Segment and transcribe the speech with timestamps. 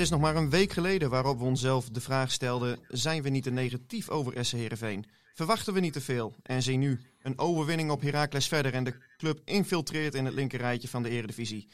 [0.00, 3.28] Het is nog maar een week geleden waarop we onszelf de vraag stelden: zijn we
[3.28, 5.04] niet te negatief over SC Heerenveen?
[5.34, 6.34] Verwachten we niet te veel?
[6.42, 10.88] En zie nu een overwinning op Heracles verder en de club infiltreert in het linkerrijtje
[10.88, 11.68] van de Eredivisie.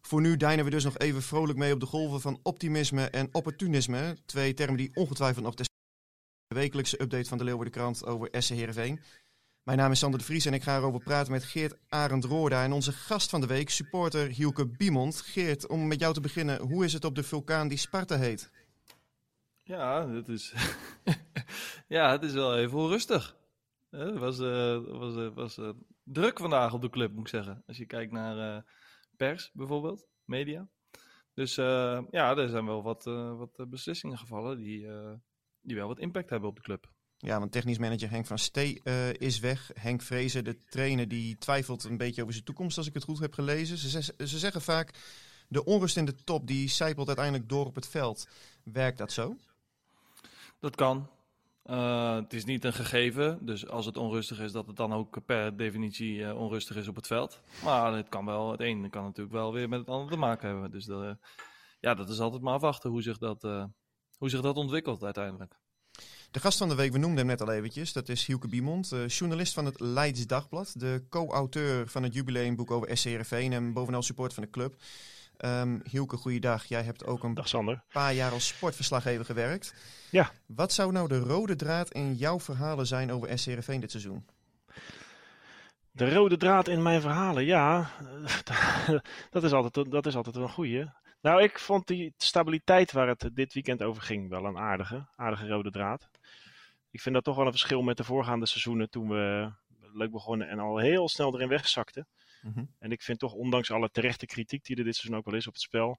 [0.00, 3.28] Voor nu deinen we dus nog even vrolijk mee op de golven van optimisme en
[3.32, 4.16] opportunisme.
[4.26, 5.64] Twee termen die ongetwijfeld nog de
[6.54, 9.00] wekelijkse update van de Leeuwardenkrant over SC Heerenveen.
[9.70, 12.64] Mijn naam is Sander de Vries en ik ga erover praten met Geert Arend Roorda
[12.64, 15.20] en onze gast van de week, supporter Hielke Biemond.
[15.20, 18.50] Geert, om met jou te beginnen, hoe is het op de vulkaan die Sparta heet?
[19.62, 20.54] Ja, het is,
[21.96, 23.36] ja, het is wel even onrustig.
[23.90, 25.70] Het was, uh, was, uh, was uh,
[26.02, 27.62] druk vandaag op de club, moet ik zeggen.
[27.66, 28.64] Als je kijkt naar
[29.16, 30.68] pers bijvoorbeeld, media.
[31.34, 33.04] Dus ja, er zijn wel wat,
[33.36, 34.86] wat beslissingen gevallen die,
[35.60, 36.98] die wel wat impact hebben op de club.
[37.22, 39.70] Ja, want technisch manager Henk van Stee uh, is weg.
[39.74, 43.18] Henk Vrezen, de trainer, die twijfelt een beetje over zijn toekomst, als ik het goed
[43.18, 43.78] heb gelezen.
[43.78, 44.94] Ze, ze zeggen vaak,
[45.48, 48.28] de onrust in de top, die zijpelt uiteindelijk door op het veld.
[48.64, 49.36] Werkt dat zo?
[50.60, 51.08] Dat kan.
[51.66, 55.24] Uh, het is niet een gegeven, dus als het onrustig is, dat het dan ook
[55.24, 57.40] per definitie uh, onrustig is op het veld.
[57.64, 60.48] Maar het kan wel, het ene kan natuurlijk wel weer met het andere te maken
[60.48, 60.70] hebben.
[60.70, 60.86] Dus
[61.80, 63.42] ja, dat is altijd maar afwachten hoe zich dat,
[64.16, 65.58] hoe zich dat ontwikkelt uiteindelijk.
[66.30, 68.92] De gast van de week, we noemden hem net al eventjes, dat is Hielke Biemond,
[68.92, 74.02] uh, journalist van het Leids Dagblad, de co-auteur van het jubileumboek over SCRV en bovenal
[74.02, 74.76] support van de club.
[75.44, 76.64] Um, Hielke, goeiedag.
[76.64, 79.74] Jij hebt ook een Dag, paar jaar als sportverslaggever gewerkt.
[80.10, 80.32] Ja.
[80.46, 84.24] Wat zou nou de rode draad in jouw verhalen zijn over SCRV dit seizoen?
[86.00, 87.90] De rode draad in mijn verhalen, ja,
[89.30, 90.90] dat is altijd, dat is altijd een goeie.
[91.20, 95.48] Nou, ik vond die stabiliteit waar het dit weekend over ging wel een aardige, aardige
[95.48, 96.08] rode draad.
[96.90, 99.52] Ik vind dat toch wel een verschil met de voorgaande seizoenen toen we
[99.92, 102.06] leuk begonnen en al heel snel erin wegzakten.
[102.42, 105.34] Mm En ik vind toch, ondanks alle terechte kritiek die er dit seizoen ook wel
[105.34, 105.98] is op het spel,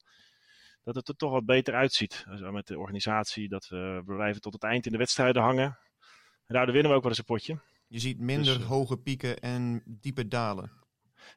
[0.84, 2.26] dat het er toch wat beter uitziet.
[2.52, 5.78] met de organisatie, dat we blijven tot het eind in de wedstrijden hangen.
[6.46, 7.60] En daardoor winnen we ook wel eens een potje.
[7.92, 10.72] Je ziet minder dus, hoge pieken en diepe dalen.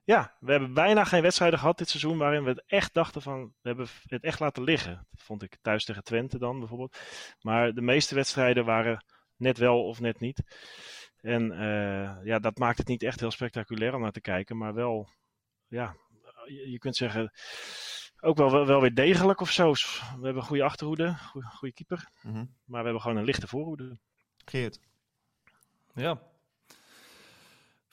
[0.04, 3.44] Ja, we hebben bijna geen wedstrijden gehad dit seizoen waarin we het echt dachten van,
[3.44, 5.06] we hebben het echt laten liggen.
[5.10, 6.98] Dat vond ik thuis tegen Twente dan bijvoorbeeld.
[7.40, 9.04] Maar de meeste wedstrijden waren
[9.36, 10.42] net wel of net niet.
[11.20, 14.74] En uh, ja, dat maakt het niet echt heel spectaculair om naar te kijken, maar
[14.74, 15.08] wel,
[15.66, 15.96] ja,
[16.44, 17.32] je, je kunt zeggen,
[18.20, 19.72] ook wel, wel, weer degelijk of zo.
[19.72, 19.78] We
[20.10, 22.54] hebben een goede achterhoede, goede, goede keeper, mm -hmm.
[22.64, 23.98] maar we hebben gewoon een lichte voorhoede.
[24.44, 24.80] Geert.
[25.94, 26.32] Ja,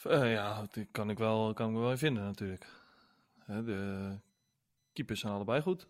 [0.06, 2.67] uh, ja, dat kan ik wel, kan ik wel vinden natuurlijk.
[3.45, 4.19] de
[4.94, 5.88] keepers zijn allebei goed,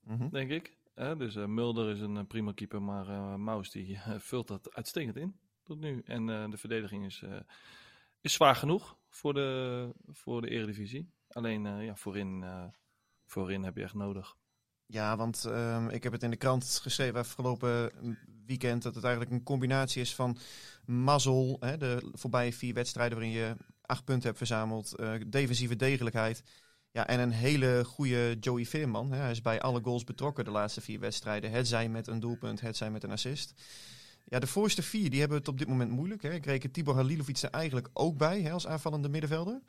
[0.00, 0.30] mm -hmm.
[0.30, 0.76] denk ik.
[0.94, 5.38] dus uh, Mulder is een prima keeper, maar uh, Maus die vult dat uitstekend in
[5.62, 6.02] tot nu.
[6.04, 7.24] En de verdediging is,
[8.20, 11.10] is zwaar genoeg voor de, voor de Eredivisie.
[11.28, 12.44] Alleen ja, voorin,
[13.24, 14.36] voorin heb je echt nodig.
[14.90, 17.90] Ja, want um, ik heb het in de krant geschreven afgelopen
[18.46, 20.38] weekend dat het eigenlijk een combinatie is van
[20.84, 26.42] mazzel, hè, de voorbije vier wedstrijden waarin je acht punten hebt verzameld, uh, defensieve degelijkheid.
[26.90, 29.12] Ja, en een hele goede Joey Veerman.
[29.12, 29.18] Hè.
[29.18, 31.50] Hij is bij alle goals betrokken de laatste vier wedstrijden.
[31.50, 33.62] Het zij met een doelpunt, het zij met een assist.
[34.24, 36.22] Ja, de voorste vier die hebben het op dit moment moeilijk.
[36.22, 36.32] Hè.
[36.32, 39.60] Ik reken Tibor Halilovic er eigenlijk ook bij hè, als aanvallende middenvelder.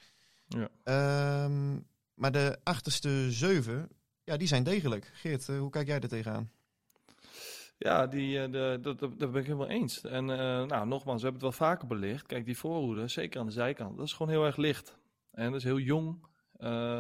[0.48, 1.44] Ja.
[1.44, 3.90] Um, maar de achterste zeven,
[4.32, 5.12] ja, die zijn degelijk.
[5.14, 6.52] Geert, uh, hoe kijk jij er tegenaan?
[7.78, 10.02] Ja, die, uh, de, dat, dat, ben ik helemaal eens.
[10.04, 12.26] En uh, nou, nogmaals, we hebben het wel vaker belicht.
[12.26, 14.98] Kijk, die voorhoede, zeker aan de zijkant, dat is gewoon heel erg licht.
[15.32, 16.30] En dat is heel jong.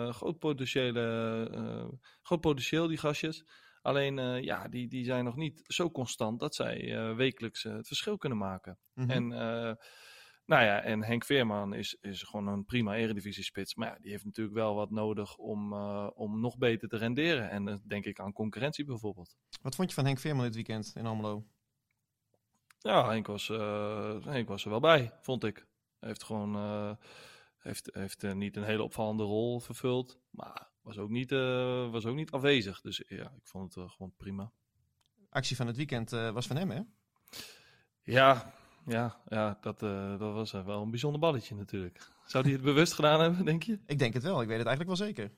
[0.10, 3.46] groot, potentiële, groot potentieel, die gastjes.
[3.82, 8.38] Alleen, ja, die, die zijn nog niet zo constant dat zij wekelijks het verschil kunnen
[8.38, 8.78] maken.
[8.94, 9.32] Mm -hmm.
[9.32, 9.78] En
[10.52, 13.76] nou ja, en Henk Veerman is, is gewoon een prima eredivisie-spits.
[13.76, 17.50] Maar ja, die heeft natuurlijk wel wat nodig om, uh, om nog beter te renderen.
[17.50, 19.36] En dan denk ik aan concurrentie bijvoorbeeld.
[19.62, 21.46] Wat vond je van Henk Veerman dit weekend in Almelo?
[22.80, 25.68] Ja, Henk was, uh, Henk was er wel bij, vond ik.
[26.00, 26.96] Hij heeft gewoon uh,
[27.58, 30.20] heeft, heeft niet een hele opvallende rol vervuld.
[30.30, 31.32] Maar was ook niet,
[31.92, 32.82] was ook niet afwezig.
[32.82, 34.52] Dus ja, ik vond het gewoon prima.
[35.30, 36.82] Actie van het weekend was van hem, hè?
[38.02, 38.54] Ja,
[38.86, 42.10] ja, ja dat, dat was wel een bijzonder balletje natuurlijk.
[42.26, 43.80] Zou hij het bewust gedaan hebben, denk je?
[43.86, 44.42] Ik denk het wel.
[44.42, 45.32] Ik weet het eigenlijk wel zeker.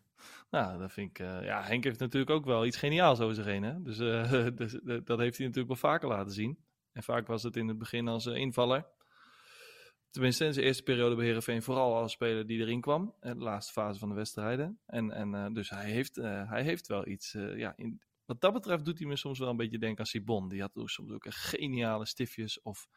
[0.49, 1.19] Nou, dat vind ik.
[1.19, 3.63] Uh, ja, Henk heeft natuurlijk ook wel iets geniaals over zich heen.
[3.63, 3.81] Hè?
[3.81, 6.57] Dus, uh, dus dat heeft hij natuurlijk wel vaker laten zien.
[6.91, 8.85] En vaak was het in het begin als invaller.
[10.09, 13.15] Tenminste, in zijn eerste periode bij Herenveen vooral als speler die erin kwam.
[13.19, 14.79] De laatste fase van de wedstrijden.
[14.85, 17.31] En, en dus hij heeft, hij heeft wel iets.
[17.55, 20.49] ja, in, wat dat betreft doet hij me soms wel een beetje denken aan Sibon.
[20.49, 22.87] Die had soms ook geniale stiftjes of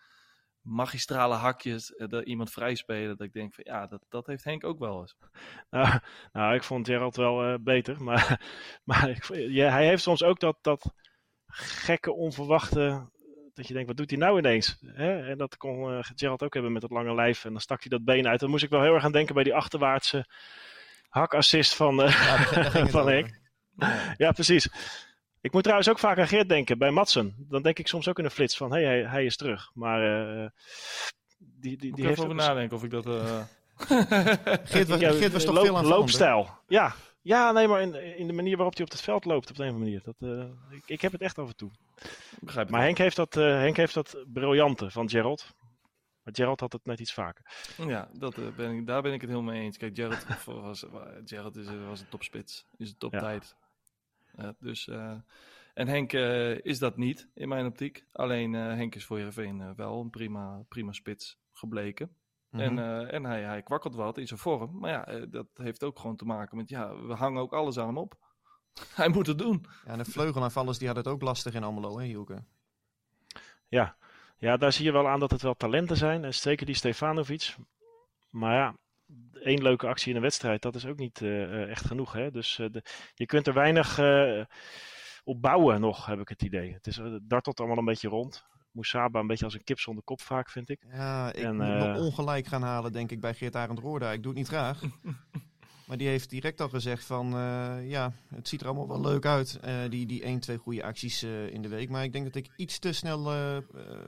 [0.66, 3.16] magistrale hakjes, uh, dat iemand vrij spelen.
[3.16, 5.16] Dat ik denk van ja, dat, dat heeft Henk ook wel eens.
[5.70, 5.98] Nou,
[6.32, 8.02] nou ik vond Gerald wel uh, beter.
[8.02, 8.40] Maar,
[8.84, 10.92] maar ik, ja, hij heeft soms ook dat, dat
[11.46, 13.10] gekke, onverwachte.
[13.54, 14.78] Dat je denkt, wat doet hij nou ineens?
[14.86, 15.30] Hè?
[15.30, 17.44] En dat kon uh, Gerald ook hebben met dat lange lijf.
[17.44, 18.40] En dan stak hij dat been uit.
[18.40, 20.26] Dan moest ik wel heel erg aan denken bij die achterwaartse
[21.08, 22.38] hakassist van, ja,
[22.96, 23.40] van Henk.
[23.76, 24.14] Ja.
[24.16, 24.68] ja, precies.
[25.46, 27.34] Ik moet trouwens ook vaak aan Geert denken bij Matsen.
[27.38, 29.70] Dan denk ik soms ook in een flits van, hé, hey, hij, hij, is terug.
[29.74, 30.48] Maar uh,
[31.38, 33.06] die, die, die heeft over nadenken of ik dat...
[33.06, 33.14] Uh...
[34.64, 36.94] Geert, was, Geert was toch loop, veel aan Loopstijl, ja.
[37.22, 39.62] Ja, nee, maar in, in de manier waarop hij op het veld loopt, op de
[39.62, 40.14] een of andere manier.
[40.18, 41.70] Dat, uh, ik, ik, heb het echt af en toe.
[42.40, 45.54] Begrijp maar Henk heeft, dat, Henk heeft dat briljante van Gerald.
[46.22, 47.44] Maar Gerald had het net iets vaker.
[47.86, 49.76] Ja, dat, ben ik, daar ben ik het helemaal mee eens.
[49.76, 50.86] Kijk, Gerald was,
[51.24, 52.66] Gerald is, was een topspits.
[52.76, 53.54] Is een toptijd.
[53.58, 53.65] Uh,
[54.58, 55.14] dus, uh,
[55.74, 58.04] en Henk uh, is dat niet in mijn optiek.
[58.12, 62.16] Alleen Henk is voor Heerenveen wel een prima, prima spits gebleken.
[62.50, 62.78] Mm -hmm.
[62.78, 64.78] En, en hij, hij kwakkelt wat in zijn vorm.
[64.78, 67.86] Maar ja, dat heeft ook gewoon te maken met, ja, we hangen ook alles aan
[67.86, 68.18] hem op.
[68.94, 69.66] hij moet het doen.
[69.84, 72.44] Ja, en de vleugelaanvallers die hadden het ook lastig in Almelo, hè Hielke?
[73.68, 73.96] Ja.
[74.36, 76.24] ja, daar zie je wel aan dat het wel talenten zijn.
[76.24, 77.56] En zeker die Stefanovic.
[78.30, 78.74] Maar ja,
[79.46, 82.12] één leuke actie in een wedstrijd, dat is ook niet uh, echt genoeg.
[82.12, 82.30] Hè?
[82.30, 82.82] Dus uh, de,
[83.14, 84.44] je kunt er weinig uh,
[85.24, 86.72] op bouwen nog, heb ik het idee.
[86.72, 88.44] Het, is, dartelt allemaal een beetje rond.
[88.70, 90.86] Moussaba een beetje als een kip zonder kop vaak, vind ik.
[90.92, 94.12] Ja, ik en, moet me ongelijk gaan halen, denk ik, bij Geert Arend Roorda.
[94.12, 94.80] Ik doe het niet graag.
[95.86, 97.28] maar die heeft direct al gezegd van,
[97.84, 99.60] ja, het ziet er allemaal wel leuk uit.
[99.88, 101.88] die, die één, twee goede acties in de week.
[101.88, 103.30] Maar ik denk dat ik iets te snel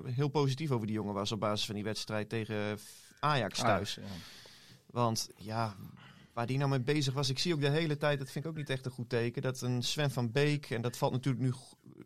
[0.05, 2.79] heel positief over die jongen was op basis van die wedstrijd tegen
[3.21, 3.95] Ajax thuis.
[3.95, 4.03] Ja.
[4.91, 5.75] Want ja,
[6.33, 8.51] waar die nou mee bezig was, ik zie ook de hele tijd, dat vind ik
[8.51, 11.45] ook niet echt een goed teken, dat een Sven van Beek, en dat valt natuurlijk
[11.45, 11.53] nu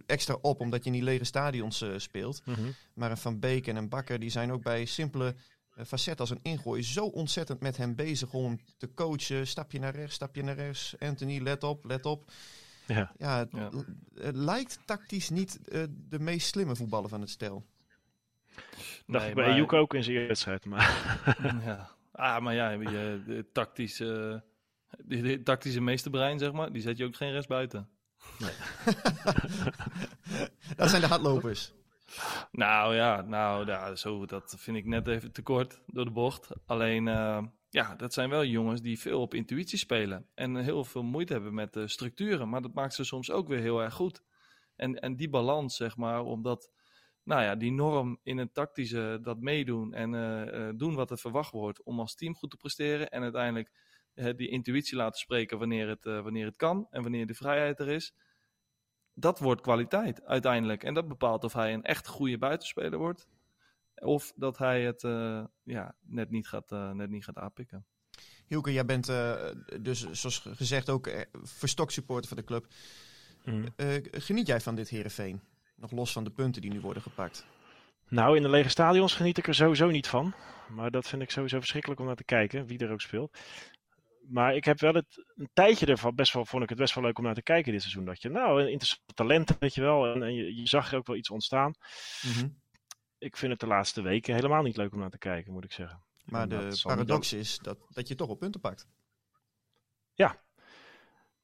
[0.06, 2.74] extra op omdat je in die lege stadions uh, speelt, mm -hmm.
[2.94, 5.34] maar een Van Beek en een Bakker, die zijn ook bij simpele
[5.76, 9.46] uh, facetten als een ingooi zo ontzettend met hem bezig om te coachen.
[9.46, 10.94] Stapje naar rechts, stapje naar rechts.
[10.98, 12.30] Anthony, let op, let op.
[12.86, 13.70] Ja, ja, het, ja.
[14.14, 17.64] het lijkt tactisch niet uh, de meest slimme voetballer van het stel.
[18.54, 18.64] Nee,
[19.06, 19.78] Dacht bij maar...
[19.78, 21.20] ook in zijn wedstrijd, maar...
[21.64, 21.90] ja.
[22.12, 24.42] Ah, maar ja, je, de tactische,
[24.98, 27.88] de, de tactische meesterbrein, zeg maar, die zet je ook geen rest buiten.
[28.38, 28.52] Nee.
[30.76, 31.72] dat zijn de hardlopers.
[32.50, 36.48] Nou ja, nou, ja, zo, dat vind ik net even te kort door de bocht.
[36.66, 40.26] Alleen, uh, ja, dat zijn wel jongens die veel op intuïtie spelen.
[40.34, 42.48] En heel veel moeite hebben met de structuren.
[42.48, 44.22] Maar dat maakt ze soms ook weer heel erg goed.
[44.76, 46.70] En, en die balans, zeg maar, omdat
[47.24, 51.52] nou ja, die norm in het tactische, dat meedoen en uh, doen wat er verwacht
[51.52, 53.08] wordt om als team goed te presteren.
[53.08, 53.72] En uiteindelijk
[54.14, 57.88] uh, die intuïtie laten spreken wanneer het, wanneer het kan en wanneer de vrijheid er
[57.88, 58.14] is.
[59.14, 60.84] Dat wordt kwaliteit uiteindelijk.
[60.84, 63.28] En dat bepaalt of hij een echt goede buitenspeler wordt.
[63.94, 65.02] Of dat hij het
[65.62, 67.86] ja, net, niet gaat, net niet gaat aanpikken.
[68.46, 69.06] Hielke, jij bent
[69.80, 72.66] dus zoals gezegd ook verstokt supporter van de club.
[73.44, 73.64] Mm.
[74.10, 75.40] geniet jij van dit Herenveen?
[75.82, 77.46] Nog los van de punten die nu worden gepakt.
[78.08, 80.34] Nou, in de lege stadions geniet ik er sowieso niet van.
[80.68, 83.38] Maar dat vind ik sowieso verschrikkelijk om naar te kijken, wie er ook speelt.
[84.28, 87.04] Maar ik heb wel het, een tijdje ervan best wel, vond ik het best wel
[87.04, 88.04] leuk om naar te kijken dit seizoen.
[88.04, 90.06] Dat je, nou, interessante talenten, weet je wel.
[90.06, 91.74] En, en je, je, zag er ook wel iets ontstaan.
[92.22, 92.60] Mm -hmm.
[93.18, 95.72] Ik vind het de laatste weken helemaal niet leuk om naar te kijken, moet ik
[95.72, 96.02] zeggen.
[96.24, 98.86] Maar de paradox is dat, dat je toch op punten pakt.
[100.14, 100.41] Ja,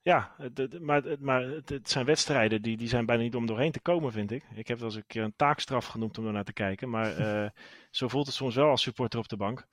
[0.02, 0.34] ja,
[0.80, 4.12] maar, maar het, het, zijn wedstrijden die, die zijn bijna niet om doorheen te komen,
[4.12, 4.44] vind ik.
[4.54, 6.90] Ik heb het als een keer een taakstraf genoemd om er naar te kijken.
[6.90, 7.50] Maar uh,
[7.90, 9.66] zo voelt het soms wel als supporter op de bank.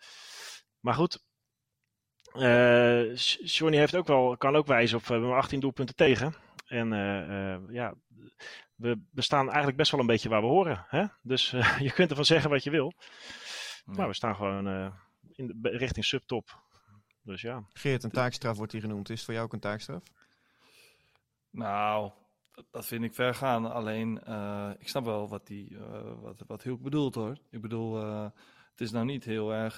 [0.79, 1.23] Maar goed,
[2.33, 6.35] uh, Johnny heeft ook wel, kan ook wijzen op, we hebben 18 doelpunten tegen.
[6.65, 7.93] En uh, ja,
[8.75, 10.85] we, we staan eigenlijk best wel een beetje waar we horen.
[10.87, 11.05] Hè?
[11.21, 12.93] Dus je kunt ervan zeggen wat je wil.
[13.85, 14.93] Maar we staan gewoon
[15.31, 16.63] in de, richting subtop.
[17.25, 17.63] Dus ja.
[17.73, 19.09] Geert, een taakstraf wordt hier genoemd.
[19.09, 20.03] Is het voor jou ook een taakstraf?
[21.49, 22.11] Nou,
[22.71, 23.71] dat vind ik ver gaan.
[23.71, 27.37] Alleen, uh, ik snap wel wat, die, uh, wat, wat Hulk bedoelt hoor.
[27.49, 28.23] Ik bedoel, uh,
[28.71, 29.77] het is nou niet heel erg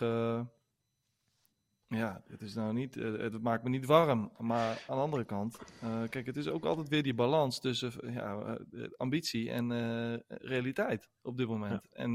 [1.87, 4.31] Ja, het is nou niet, eh, het maakt me niet warm.
[4.37, 8.11] Maar aan de andere kant, uh, kijk, het is ook altijd weer die balans tussen
[8.11, 8.57] ja,
[8.97, 11.87] ambitie en uh, realiteit op dit moment.
[11.91, 11.97] Ja.
[11.97, 12.13] En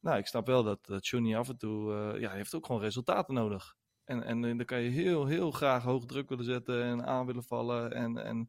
[0.00, 3.34] nou, ik snap wel dat, dat Johnny af en toe, ja, heeft ook gewoon resultaten
[3.34, 3.76] nodig.
[4.04, 7.44] En, en dan kan je heel, heel graag hoog druk willen zetten en aan willen
[7.44, 8.48] vallen en, en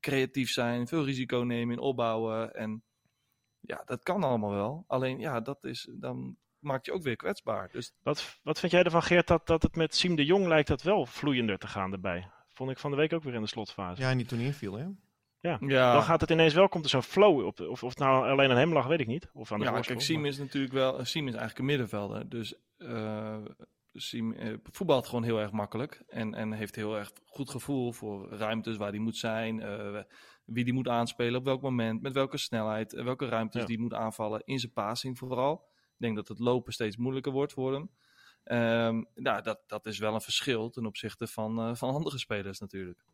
[0.00, 2.54] creatief zijn, veel risico nemen in opbouwen.
[2.54, 2.82] En
[3.60, 4.84] ja, dat kan allemaal wel.
[4.86, 7.68] Alleen ja, dat is, dan maakt je ook weer kwetsbaar.
[7.72, 7.92] Dus...
[8.02, 10.82] Wat, wat vind jij ervan, Geert, dat, dat het met Siem de Jong lijkt dat
[10.82, 12.30] wel vloeiender te gaan erbij?
[12.52, 14.02] Vond ik van de week ook weer in de slotfase.
[14.02, 14.86] Ja, niet toen inviel, hè?
[15.40, 15.58] Ja.
[15.60, 15.92] ja.
[15.92, 17.60] dan gaat het ineens wel, komt er zo'n flow op.
[17.60, 19.30] Of, of het nou alleen aan hem lag, weet ik niet.
[19.32, 22.28] Of aan de ja, kijk, Siem is natuurlijk wel, Siem is eigenlijk een middenvelder.
[22.28, 23.36] Dus uh,
[23.96, 26.02] Siem uh, voetbalt gewoon heel erg makkelijk.
[26.08, 29.60] En, en heeft heel erg goed gevoel voor ruimtes waar hij moet zijn.
[29.60, 30.02] Uh,
[30.44, 33.66] wie die moet aanspelen, op welk moment, met welke snelheid, welke ruimtes ja.
[33.66, 35.54] die moet aanvallen in zijn passing vooral.
[35.74, 37.90] Ik denk dat het lopen steeds moeilijker wordt voor hem.
[38.44, 42.58] Um, nou, dat, dat is wel een verschil ten opzichte van, uh, van andere spelers
[42.58, 43.04] natuurlijk.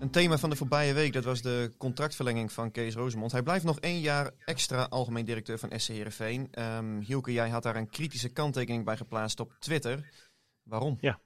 [0.00, 3.32] Een thema van de voorbije week, dat was de contractverlenging van Kees Rosemond.
[3.32, 6.50] Hij blijft nog één jaar extra algemeen directeur van SC Heerenveen.
[6.58, 10.10] Um, Hielke, jij had daar een kritische kanttekening bij geplaatst op Twitter.
[10.62, 10.98] Waarom?
[11.00, 11.18] Ja.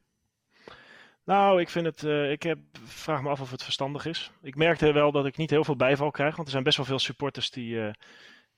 [1.25, 2.03] Nou, ik vind het.
[2.03, 4.31] Uh, ik heb, vraag me af of het verstandig is.
[4.43, 6.35] Ik merkte wel dat ik niet heel veel bijval krijg.
[6.35, 7.91] Want er zijn best wel veel supporters die, uh,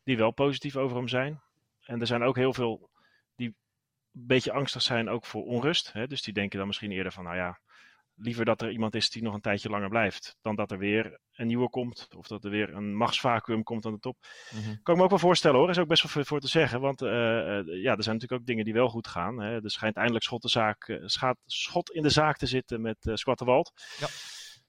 [0.04, 1.40] die wel positief over hem zijn.
[1.84, 2.90] En er zijn ook heel veel
[3.36, 5.92] die een beetje angstig zijn ook voor onrust.
[5.92, 6.06] Hè?
[6.06, 7.58] Dus die denken dan misschien eerder van, nou ja,
[8.16, 11.18] liever dat er iemand is die nog een tijdje langer blijft, dan dat er weer
[11.32, 12.08] een nieuwe komt.
[12.16, 14.16] Of dat er weer een machtsvacuum komt aan de top.
[14.54, 15.70] Mm Kan ik me ook wel voorstellen hoor.
[15.70, 16.80] Is ook best wel veel voor te zeggen.
[16.80, 19.40] Want uh, ja, er zijn natuurlijk ook dingen die wel goed gaan.
[19.40, 19.62] Hè.
[19.62, 23.14] Er schijnt eindelijk schot, de zaak, uh, schot in de zaak te zitten met uh,
[23.14, 23.72] Squatterwald.
[23.98, 24.06] Ja.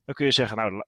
[0.06, 0.84] Dan kun je zeggen, nou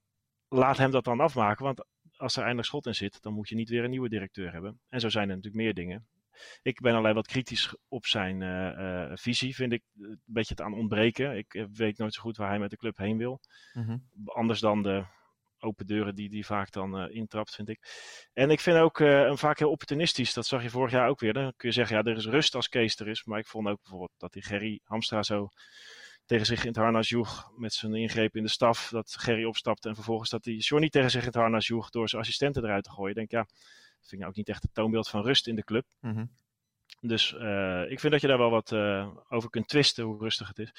[0.48, 1.66] laat hem dat dan afmaken.
[1.66, 1.86] Want
[2.18, 4.80] als er eindelijk schot in zit, dan moet je niet weer een nieuwe directeur hebben.
[4.90, 6.08] En zo zijn er natuurlijk meer dingen.
[6.62, 9.56] Ik ben alleen wat kritisch op zijn uh, uh, visie.
[9.56, 11.38] Vind ik een beetje het aan ontbreken.
[11.38, 13.40] Ik weet nooit zo goed waar hij met de club heen wil.
[13.74, 14.04] Mm -hmm.
[14.26, 15.06] Anders dan de
[15.60, 17.80] open deuren die hij vaak dan uh, intrapt, vind ik.
[18.34, 20.34] En ik vind ook hem vaak heel opportunistisch.
[20.34, 21.34] Dat zag je vorig jaar ook weer.
[21.34, 23.24] Dan kun je zeggen, ja, er is rust als Kees er is.
[23.24, 25.50] Maar ik vond ook bijvoorbeeld dat die Gerry Hamstra zo
[26.28, 28.90] tegen zich in het harnas joeg met zijn ingreep in de staf.
[28.90, 32.10] Dat Gerry opstapte en vervolgens dat hij Johnny tegen zich in het harnas joeg door
[32.10, 33.10] zijn assistenten eruit te gooien.
[33.10, 33.46] Ik denk, ja,
[34.08, 35.86] vind ik nou ook niet echt het toonbeeld van rust in de club.
[36.00, 36.30] Mm -hmm.
[37.00, 40.48] Dus uh, ik vind dat je daar wel wat uh, over kunt twisten, hoe rustig
[40.48, 40.72] het is.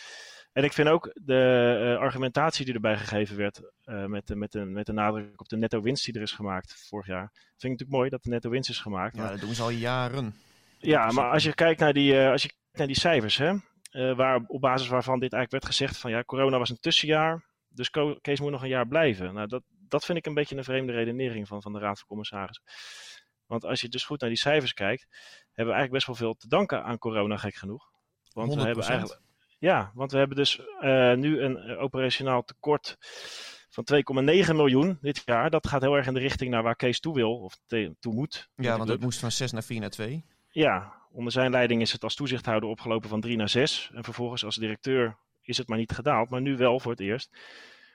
[0.52, 4.87] En ik vind ook de uh, argumentatie die erbij gegeven werd, met, met, de, met
[4.87, 7.30] de nadruk op de netto winst die er is gemaakt vorig jaar.
[7.32, 9.16] Vind ik natuurlijk mooi dat de netto winst is gemaakt.
[9.16, 10.35] Ja, dat doen ze al jaren.
[10.78, 13.54] Ja, maar als je kijkt naar die, als je kijkt naar die cijfers, hè,
[14.14, 17.90] waar, op basis waarvan dit eigenlijk werd gezegd van ja, corona was een tussenjaar, dus
[18.20, 19.35] Kees moet nog een jaar blijven.
[19.35, 22.08] Nou, dat, dat vind ik een beetje een vreemde redenering van, van de Raad van
[22.08, 22.64] Commissarissen.
[23.49, 25.07] Want als je dus goed naar die cijfers kijkt,
[25.52, 27.90] hebben we eigenlijk best wel veel te danken aan corona, gek genoeg.
[28.33, 28.57] Want 100%.
[28.57, 29.21] we hebben eigenlijk.
[29.59, 32.97] Ja, want we hebben dus uh, nu een operationaal tekort
[33.69, 35.50] van 2,9 miljoen dit jaar.
[35.50, 38.14] Dat gaat heel erg in de richting naar waar Kees toe wil, of te, toe
[38.14, 38.49] moet.
[38.55, 40.25] Ja, want het moest van 6 naar 4 naar 2.
[40.49, 43.90] Ja, onder zijn leiding is het als toezichthouder opgelopen van 3 naar 6.
[43.95, 47.31] En vervolgens als directeur is het maar niet gedaald, maar nu wel voor het eerst.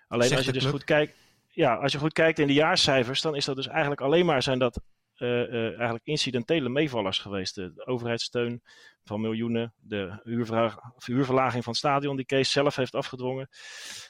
[0.07, 1.15] Alleen Zegt als je dus goed kijkt.
[1.47, 4.43] Ja, als je goed kijkt in de jaarcijfers, dan is dat dus eigenlijk alleen maar
[4.43, 4.81] zijn dat
[5.23, 7.55] eigenlijk incidentele meevallers geweest.
[7.55, 8.61] De, overheidssteun
[9.03, 10.19] van miljoenen, de
[11.03, 13.49] huurverlaging van het stadion die Kees zelf heeft afgedwongen.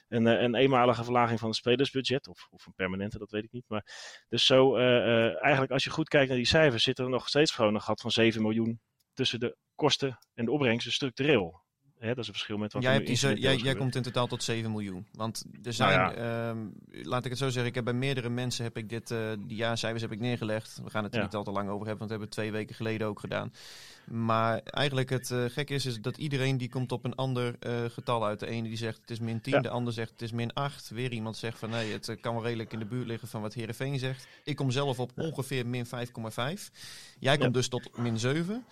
[0.08, 3.51] En uh, een eenmalige verlaging van het spelersbudget, of, of een permanente, dat weet ik
[3.51, 3.65] niet.
[3.67, 3.86] Maar
[4.29, 7.75] dus zo, eigenlijk als je goed kijkt naar die cijfers, zit er nog steeds gewoon
[7.75, 8.82] een gat van 7 miljoen
[9.13, 11.62] tussen de kosten en de opbrengsten structureel.
[12.03, 14.27] Hè, dat is een verschil met wat jij, hebt die, jij, jij komt in totaal
[14.27, 15.05] tot 7 miljoen.
[15.12, 16.50] Want er zijn, nou ja.
[16.50, 19.31] um, laat ik het zo zeggen, ik heb bij meerdere mensen heb ik dit, uh,
[19.39, 20.81] die jaarcijfers heb ik neergelegd.
[20.83, 21.25] We gaan het er ja.
[21.25, 23.53] niet al te lang over hebben, want we hebben het twee weken geleden ook gedaan.
[24.05, 27.74] Maar eigenlijk het uh, gekke is, is dat iedereen die komt op een ander uh,
[27.89, 28.39] getal uit.
[28.39, 29.60] De ene die zegt het is min 10, ja.
[29.60, 30.89] de ander zegt het is min 8.
[30.89, 33.53] Weer iemand zegt van nee, het kan wel redelijk in de buurt liggen van wat
[33.53, 34.27] Heerenveen zegt.
[34.43, 35.91] Ik kom zelf op ongeveer min 5,5.
[37.19, 38.65] Jij komt dus tot min 7.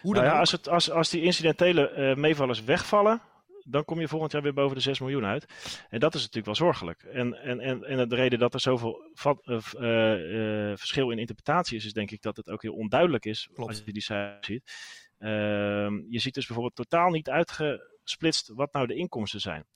[0.00, 3.22] Hoe nou ja, als, het, als, als die incidentele uh, meevallers wegvallen,
[3.64, 5.46] dan kom je volgend jaar weer boven de 6 miljoen uit.
[5.88, 7.02] En dat is natuurlijk wel zorgelijk.
[7.02, 9.10] En, en, en, en de reden dat er zoveel
[9.46, 13.48] uh, uh, verschil in interpretatie is, is denk ik dat het ook heel onduidelijk is
[13.52, 13.70] Klopt.
[13.70, 14.72] als je die cijfers ziet.
[15.18, 19.66] Ehm, je ziet dus bijvoorbeeld totaal niet uitgesplitst wat nou de inkomsten zijn.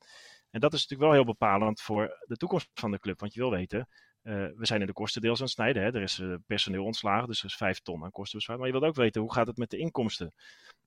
[0.50, 3.20] En dat is natuurlijk wel heel bepalend voor de toekomst van de club.
[3.20, 3.88] Want je wil weten,
[4.26, 5.82] we zijn in de kosten deels aan het snijden.
[5.82, 5.94] Hè.
[5.94, 8.58] Er is uh, personeel ontslagen, dus er is 5 ton aan kosten bespaard.
[8.58, 10.32] Maar je wilt ook weten, hoe gaat het met de inkomsten?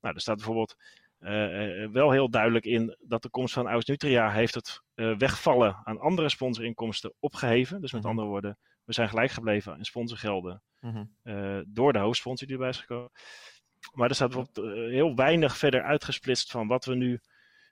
[0.01, 0.75] Nou, er staat bijvoorbeeld
[1.19, 5.99] uh, wel heel duidelijk in dat de komst van Aus Nutria heeft het wegvallen aan
[5.99, 7.81] andere sponsorinkomsten opgeheven.
[7.81, 11.03] Dus met andere woorden, we zijn gelijk gebleven in sponsorgelden mhm.
[11.67, 13.11] door de hoofdsponsor die erbij is gekomen.
[13.93, 17.19] Maar er staat bijvoorbeeld heel weinig verder uitgesplitst van wat we nu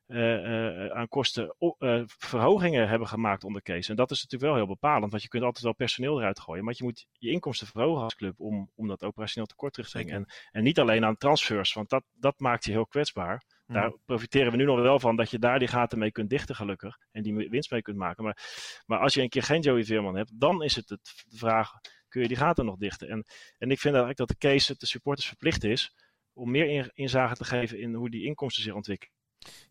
[0.07, 3.89] uh, aan kostenverhogingen hebben gemaakt onder Kees.
[3.89, 6.63] En dat is natuurlijk wel heel bepalend, want je kunt altijd wel personeel eruit gooien.
[6.63, 9.97] Maar je moet je inkomsten verhogen als club om, om dat operationeel tekort terug te
[9.97, 10.15] brengen.
[10.15, 13.43] En, en niet alleen aan transfers, want dat, dat maakt je heel kwetsbaar.
[13.67, 16.55] Daar profiteren we nu nog wel van dat je daar die gaten mee kunt dichten,
[16.55, 16.97] gelukkig.
[17.11, 18.23] En die winst mee kunt maken.
[18.23, 18.37] Maar,
[18.85, 21.71] maar als je een keer geen Joey Veerman hebt, dan is het, het de vraag:
[22.07, 23.09] kun je die gaten nog dichten?
[23.09, 23.25] En,
[23.57, 25.93] en ik vind eigenlijk dat de case de supporters verplicht is
[26.33, 29.16] om meer inzage te geven in hoe die inkomsten zich ontwikkelen.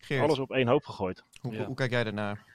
[0.09, 1.25] Alles op één hoop gegooid.
[1.41, 2.55] Hoe, hoe kijk jij daarnaar?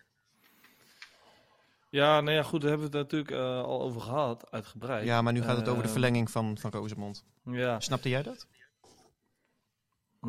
[1.91, 5.05] Ja, nou ja, goed, daar hebben we het natuurlijk uh, al over gehad, uitgebreid.
[5.05, 7.25] Ja, maar nu gaat het over de eh, verlenging van, van Rosemond.
[7.43, 7.79] Ja.
[7.79, 8.47] Snapte jij dat?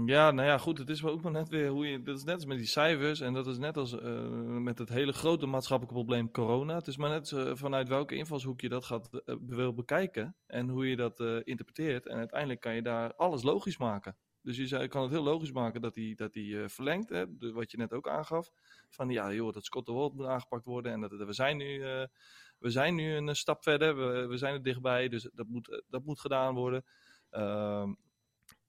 [0.07, 2.03] Ja, nou ja, goed, het is ook maar net weer hoe je.
[2.03, 4.01] Dat is net als met die cijfers en dat is net als uh,
[4.43, 6.75] met het hele grote maatschappelijke probleem corona.
[6.75, 10.69] Het is maar net uh, vanuit welke invalshoek je dat gaat uh, wil bekijken en
[10.69, 12.07] hoe je dat interpreteert.
[12.07, 14.17] En uiteindelijk kan je daar alles logisch maken.
[14.43, 17.71] Dus je zei, kan het heel logisch maken dat hij dat die, verlengt, hè, wat
[17.71, 18.51] je net ook aangaf.
[18.89, 21.85] Van ja, joh, dat Scott de World moet aangepakt worden en dat, we zijn nu
[22.63, 26.05] we zijn nu een stap verder, we, we zijn er dichtbij, dus dat moet, dat
[26.05, 26.85] moet gedaan worden.
[27.31, 27.91] Uh,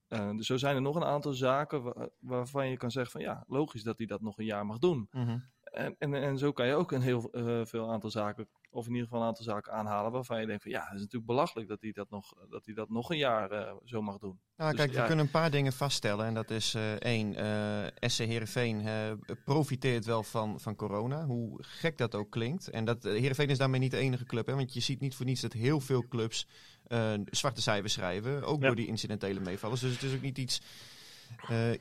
[0.08, 3.84] dus zo zijn er nog een aantal zaken waarvan je kan zeggen van ja, logisch
[3.84, 5.08] dat hij dat nog een jaar mag doen.
[5.12, 5.38] Mhm.
[5.74, 8.92] En, en, en zo kan je ook een heel uh, veel aantal zaken, of in
[8.92, 11.70] ieder geval een aantal zaken aanhalen waarvan je denkt van ja, het is natuurlijk belachelijk
[11.70, 14.40] dat hij dat nog, dat hij dat nog een jaar uh, zo mag doen.
[14.58, 16.26] Nou, dus, kijk, we kunnen een paar dingen vaststellen.
[16.26, 17.36] En dat is één,
[17.96, 18.88] SC Heerenveen
[19.46, 22.70] profiteert wel van, van corona, hoe gek dat ook klinkt.
[22.70, 25.26] En dat Heerenveen is daarmee niet de enige club, hè, want je ziet niet voor
[25.26, 26.48] niets dat heel veel clubs
[26.88, 28.44] uh, zwarte cijfers schrijven.
[28.44, 29.82] Ook door die incidentele meevallers.
[29.82, 30.68] Dus het is ook niet iets uh,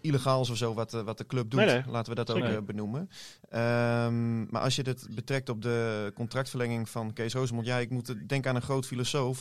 [0.00, 1.86] illegaals of zo wat, wat de club doet.
[1.86, 3.00] Laten we dat ook uh, benoemen.
[3.00, 7.66] Um, maar als je het betrekt op de contractverlenging van Kees Rosemond.
[7.66, 9.40] Ja, ik moet denken aan een groot filosoof.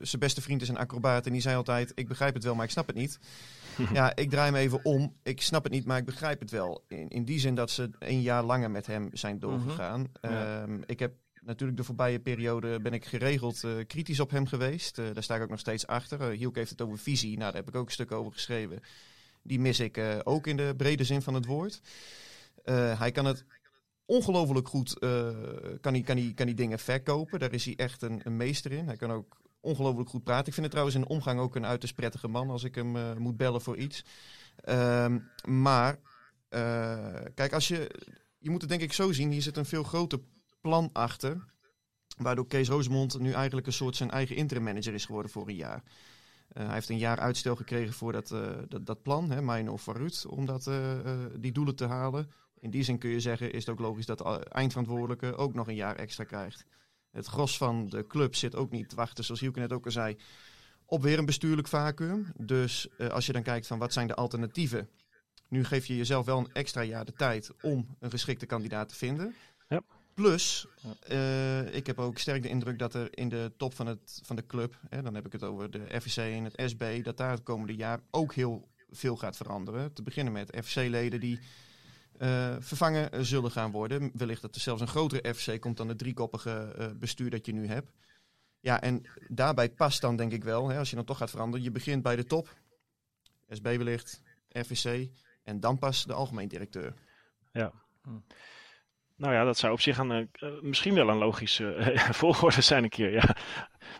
[0.00, 1.26] Zijn beste vriend is een acrobaat.
[1.26, 3.18] En die zei altijd, ik begrijp het wel, maar ik snap het niet.
[3.92, 5.14] ja, ik draai me even om.
[5.22, 6.84] Ik snap het niet, maar ik begrijp het wel.
[6.88, 9.46] In, in die zin dat ze een jaar langer met hem zijn mhm.
[9.46, 10.06] doorgegaan.
[10.20, 10.82] -hmm.
[10.86, 11.12] ik heb
[11.44, 14.98] natuurlijk de voorbije periode ben ik geregeld uh, kritisch op hem geweest.
[14.98, 16.32] Uh, daar sta ik ook nog steeds achter.
[16.32, 17.30] Uh, Hielk heeft het over visie.
[17.38, 18.80] Nou, daar heb ik ook een stuk over geschreven.
[19.46, 21.80] Die mis ik ook in de brede zin van het woord.
[22.98, 23.44] hij kan het
[24.04, 24.98] ongelooflijk goed,
[25.80, 27.38] kan, hij, kan, hij, kan hij dingen verkopen.
[27.38, 28.86] Daar is hij echt een, een, meester in.
[28.86, 30.46] Hij kan ook ongelooflijk goed praten.
[30.46, 33.36] Ik vind het trouwens in omgang ook een uiterst prettige man als ik hem moet
[33.36, 34.04] bellen voor iets.
[34.56, 35.98] Ehm, maar,
[37.34, 37.90] kijk, als je,
[38.38, 39.30] je moet het denk ik zo zien.
[39.30, 40.20] Hier zit een veel groter
[40.60, 41.44] plan achter.
[42.16, 45.54] Waardoor Kees Rosemond nu eigenlijk een soort zijn eigen interim manager is geworden voor een
[45.54, 45.82] jaar.
[46.54, 49.70] Uh, hij heeft een jaar uitstel gekregen voor dat, uh, dat, dat, plan, hè, Mijn
[49.70, 50.98] of Varut, om dat, uh,
[51.38, 52.30] die doelen te halen.
[52.60, 55.68] In die zin kun je zeggen, is het ook logisch dat de eindverantwoordelijke ook nog
[55.68, 56.64] een jaar extra krijgt.
[57.10, 59.90] Het gros van de club zit ook niet te wachten, zoals Hielke net ook al
[59.90, 60.16] zei,
[60.86, 62.32] op weer een bestuurlijk vacuüm.
[62.36, 64.88] Dus als je dan kijkt van wat zijn de alternatieven.
[65.48, 68.94] Nu geef je jezelf wel een extra jaar de tijd om een geschikte kandidaat te
[68.94, 69.34] vinden.
[70.14, 70.66] Plus,
[71.08, 74.36] uh, ik heb ook sterk de indruk dat er in de top van, het, van
[74.36, 77.30] de club, hè, dan heb ik het over de FVC en het SB, dat daar
[77.30, 79.92] het komende jaar ook heel veel gaat veranderen.
[79.92, 81.38] Te beginnen met FC-leden die
[82.20, 84.10] uh, vervangen zullen gaan worden.
[84.14, 87.52] Wellicht dat er zelfs een grotere FC komt dan het driekoppige uh, bestuur dat je
[87.52, 87.92] nu hebt.
[88.60, 91.64] Ja, en daarbij past dan denk ik wel, hè, als je dan toch gaat veranderen,
[91.64, 92.56] je begint bij de top,
[93.48, 95.10] SB wellicht, FVC
[95.42, 96.94] en dan pas de algemeen directeur.
[97.52, 97.72] Ja.
[98.02, 98.10] Hm.
[99.16, 102.82] Nou ja, dat zou op zich een, uh, misschien wel een logische uh, volgorde zijn
[102.82, 103.12] een keer.
[103.12, 103.36] Ja.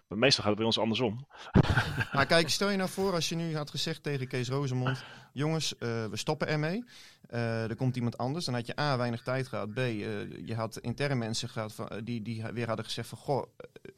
[0.09, 1.27] Maar meestal gaat het bij ons andersom.
[2.13, 5.05] Maar kijk, stel je nou voor als je nu had gezegd tegen Kees Rozemond...
[5.33, 6.85] jongens, uh, we stoppen ermee.
[7.29, 8.45] er komt iemand anders.
[8.45, 9.75] Dan had je A, weinig tijd gehad.
[9.75, 13.19] B, je had interne mensen gehad van, die, die weer hadden gezegd van...
[13.19, 13.45] goh,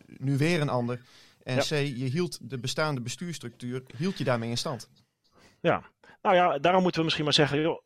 [0.07, 1.01] nu weer een ander.
[1.43, 4.91] En C, je hield de bestaande bestuurstructuur, hield je daarmee in stand.
[5.61, 5.83] Ja,
[6.23, 7.61] nou ja, daarom moeten we misschien maar zeggen...
[7.61, 7.81] Joh,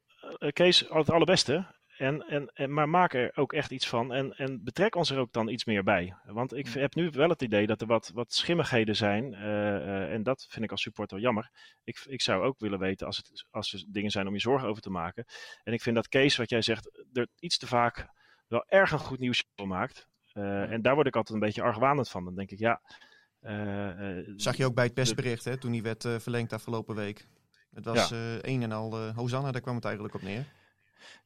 [0.53, 1.67] Kees, al het allerbeste.
[2.01, 5.19] En, en, en, maar maak er ook echt iets van en, en betrek ons er
[5.19, 6.15] ook dan iets meer bij.
[6.25, 9.33] Want ik heb nu wel het idee dat er wat, wat schimmigheden zijn.
[9.33, 11.51] Uh, uh, en dat vind ik als supporter jammer.
[11.85, 14.69] Ik, ik zou ook willen weten als, het, als er dingen zijn om je zorgen
[14.69, 15.25] over te maken.
[15.63, 18.09] En ik vind dat Kees, wat jij zegt, er iets te vaak
[18.47, 20.09] wel erg een goed nieuws maakt.
[20.35, 22.25] Uh, en daar word ik altijd een beetje argwanend van.
[22.25, 22.81] Dan denk ik, ja.
[24.37, 27.27] Zag je ook bij het persbericht, hè, toen die werd verlengd afgelopen week.
[27.75, 28.39] Het was ja.
[28.41, 30.45] een en al Hosanna, daar kwam het eigenlijk op neer.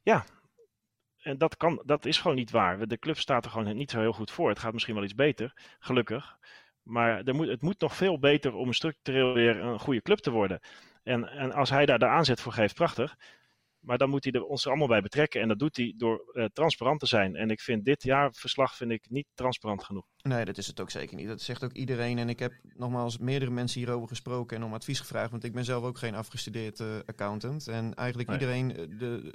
[0.02, 0.24] Ja,
[1.24, 2.88] en dat, kan, dat is gewoon niet waar.
[2.88, 4.48] De club staat er gewoon niet zo heel goed voor.
[4.48, 6.36] Het gaat misschien wel iets beter, gelukkig.
[6.82, 10.30] Maar er moet, het moet nog veel beter om structureel weer een goede club te
[10.30, 10.60] worden.
[11.02, 13.16] En, en als hij daar de aanzet voor geeft, prachtig.
[13.80, 15.40] Maar dan moet hij er ons er allemaal bij betrekken.
[15.40, 17.36] En dat doet hij door uh, transparant te zijn.
[17.36, 20.06] En ik vind dit jaarverslag vind ik niet transparant genoeg.
[20.22, 21.26] Nee, dat is het ook zeker niet.
[21.28, 22.18] Dat zegt ook iedereen.
[22.18, 25.30] En ik heb nogmaals meerdere mensen hierover gesproken en om advies gevraagd.
[25.30, 27.68] Want ik ben zelf ook geen afgestudeerd uh, accountant.
[27.68, 28.38] En eigenlijk Nee.
[28.38, 29.32] iedereen, de,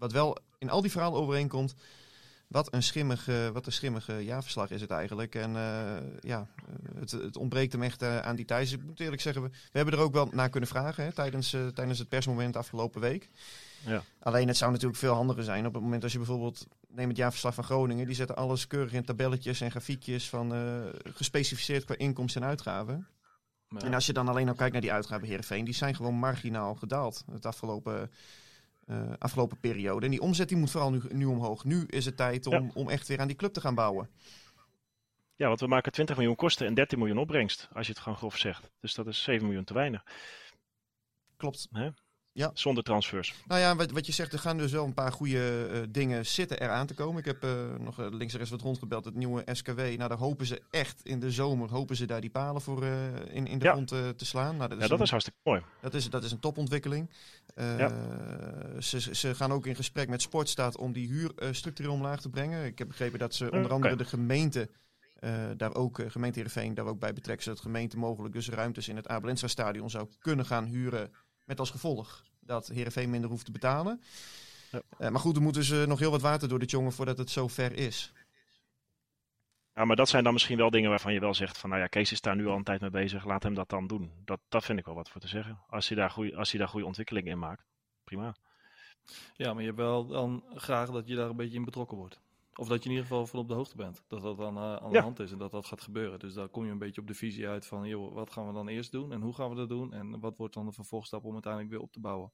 [0.00, 1.74] wat wel in al die verhalen overeenkomt.
[2.46, 5.34] Wat een schimmige, wat een schimmige jaarverslag is het eigenlijk.
[5.34, 6.46] En uh, ja,
[6.98, 8.72] het, het, ontbreekt hem echt uh, aan details.
[8.72, 11.54] Ik moet eerlijk zeggen, we, we, hebben er ook wel naar kunnen vragen hè, tijdens,
[11.54, 13.28] uh, tijdens het persmoment afgelopen week.
[13.86, 14.02] Ja.
[14.20, 17.16] Alleen het zou natuurlijk veel handiger zijn op het moment als je bijvoorbeeld, neem het
[17.16, 20.52] jaarverslag van Groningen, die zetten alles keurig in tabelletjes en grafiekjes van
[21.14, 23.06] gespecificeerd qua inkomsten en uitgaven.
[23.68, 23.80] Ja.
[23.80, 26.74] En als je dan alleen al kijkt naar die uitgaven Heerenveen, die zijn gewoon marginaal
[26.74, 28.10] gedaald het afgelopen,
[28.90, 30.04] uh, afgelopen periode.
[30.04, 31.64] En die omzet die moet vooral nu, nu omhoog.
[31.64, 32.70] Nu is het tijd om, ja.
[32.74, 34.10] om echt weer aan die club te gaan bouwen.
[35.36, 38.18] Ja, want we maken 20 miljoen kosten en 13 miljoen opbrengst, als je het gewoon
[38.18, 38.70] grof zegt.
[38.80, 40.04] Dus dat is 7 miljoen te weinig.
[41.36, 41.68] Klopt.
[41.70, 41.90] Hè?
[42.32, 42.50] Ja.
[42.54, 43.34] Zonder transfers.
[43.46, 46.26] Nou ja, wat, wat je zegt, er gaan dus wel een paar goede uh, dingen
[46.26, 47.18] zitten eraan te komen.
[47.18, 49.78] Ik heb uh, nog uh, links en rechts wat rondgebeld, het nieuwe SKW.
[49.78, 53.46] Nou, daar hopen ze echt in de zomer, hopen ze daar die palen voor in,
[53.46, 53.72] in de ja.
[53.72, 54.56] grond te slaan.
[54.56, 55.62] Nou, dat is ja, dat een, is hartstikke mooi.
[55.80, 57.10] Dat is, dat is een topontwikkeling.
[57.54, 57.92] Ja.
[58.78, 62.64] Ze, ze gaan ook in gesprek met Sportstaat om die huur structureel omlaag te brengen.
[62.64, 64.04] Ik heb begrepen dat ze onder andere okay.
[64.04, 64.68] de gemeente...
[65.20, 68.48] Uh, daar ook, uh, gemeente Heerenveen daar ook bij betrekt, zodat de gemeente mogelijk dus
[68.48, 71.10] ruimtes in het Abelensra stadion zou kunnen gaan huren.
[71.50, 74.02] Met als gevolg dat Heerenveen minder hoeft te betalen.
[74.70, 74.82] Ja.
[74.98, 77.30] Uh, maar goed, er moet dus nog heel wat water door dit jongen voordat het
[77.30, 78.12] zo ver is.
[79.74, 81.88] Ja, maar dat zijn dan misschien wel dingen waarvan je wel zegt van, nou ja,
[81.88, 84.12] Kees is daar nu al een tijd mee bezig, laat hem dat dan doen.
[84.24, 85.58] Dat, dat vind ik wel wat voor te zeggen.
[85.68, 87.64] Als hij daar goede, als hij daar goede ontwikkeling in maakt,
[88.04, 88.34] prima.
[89.34, 92.20] Ja, maar je hebt wel dan graag dat je daar een beetje in betrokken wordt.
[92.54, 94.02] Of dat je in ieder geval van op de hoogte bent.
[94.08, 96.18] Dat dat dan uh, aan de hand is en dat dat gaat gebeuren.
[96.18, 98.52] Dus daar kom je een beetje op de visie uit van, joh, wat gaan we
[98.52, 101.24] dan eerst doen en hoe gaan we dat doen en wat wordt dan de vervolgstap
[101.24, 102.32] om uiteindelijk weer op te bouwen.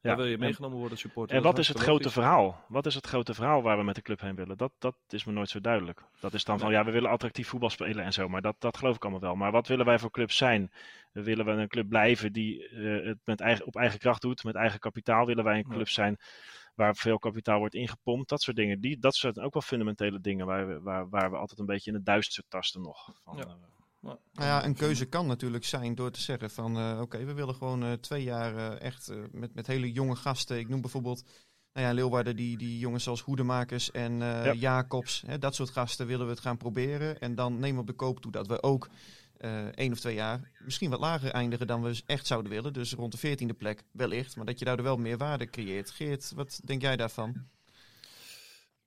[0.00, 1.36] Ja, Daar wil je en- meegenomen worden, supporter.
[1.36, 2.64] En wat is het grote verhaal?
[2.68, 4.56] Wat is het grote verhaal waar we met de club heen willen?
[4.56, 6.02] Dat, dat is me nooit zo duidelijk.
[6.20, 8.28] Dat is dan van, ja, we willen attractief voetbal spelen en zo.
[8.28, 9.34] Maar dat, dat geloof ik allemaal wel.
[9.34, 10.72] Maar wat willen wij voor club zijn?
[11.12, 14.44] Willen we een club blijven die eh, het met eigen, op eigen kracht doet?
[14.44, 15.74] Met eigen kapitaal willen wij een Ja.
[15.74, 16.16] club zijn
[16.76, 18.28] waar veel kapitaal wordt ingepompt?
[18.28, 18.80] Dat soort dingen.
[18.80, 21.90] Die, dat zijn ook wel fundamentele dingen waar we, waar, waar we altijd een beetje
[21.90, 23.10] in het duister tasten nog.
[23.24, 23.42] Van, Ja.
[23.44, 23.50] eh,
[24.00, 27.34] Nou, Nou ja, een keuze kan natuurlijk zijn door te zeggen van eh, oké, we
[27.34, 30.58] willen gewoon eh, twee jaar echt met, met hele jonge gasten.
[30.58, 31.24] Ik noem bijvoorbeeld
[31.72, 34.52] nou ja, Leeuwarden, die, die jongens zoals Hoedemakers en eh, Ja.
[34.52, 35.22] Jacobs.
[35.26, 37.18] Hè, dat soort gasten willen we het gaan proberen.
[37.20, 38.88] En dan nemen we op de koop toe dat we ook
[39.38, 42.72] eh één of twee jaar misschien wat lager eindigen dan we echt zouden willen.
[42.72, 44.36] Dus rond de veertiende plek wellicht.
[44.36, 45.90] Maar dat je daardoor wel meer waarde creëert.
[45.90, 47.46] Geert, wat denk jij daarvan?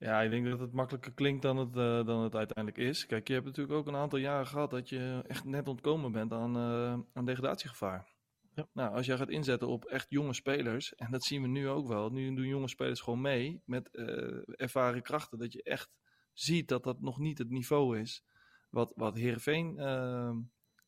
[0.00, 3.06] Ja, ik denk dat het makkelijker klinkt dan het, eh, dan het uiteindelijk is.
[3.06, 6.32] Kijk, je hebt natuurlijk ook een aantal jaren gehad dat je echt net ontkomen bent
[6.32, 8.08] aan, eh, aan degradatiegevaar.
[8.54, 8.68] Ja.
[8.72, 11.88] Nou, als jij gaat inzetten op echt jonge spelers, en dat zien we nu ook
[11.88, 12.10] wel.
[12.10, 14.06] Nu doen jonge spelers gewoon mee met eh,
[14.46, 15.38] ervaren krachten.
[15.38, 15.90] Dat je echt
[16.32, 18.24] ziet dat dat nog niet het niveau is
[18.70, 20.36] wat, wat Heerenveen eh,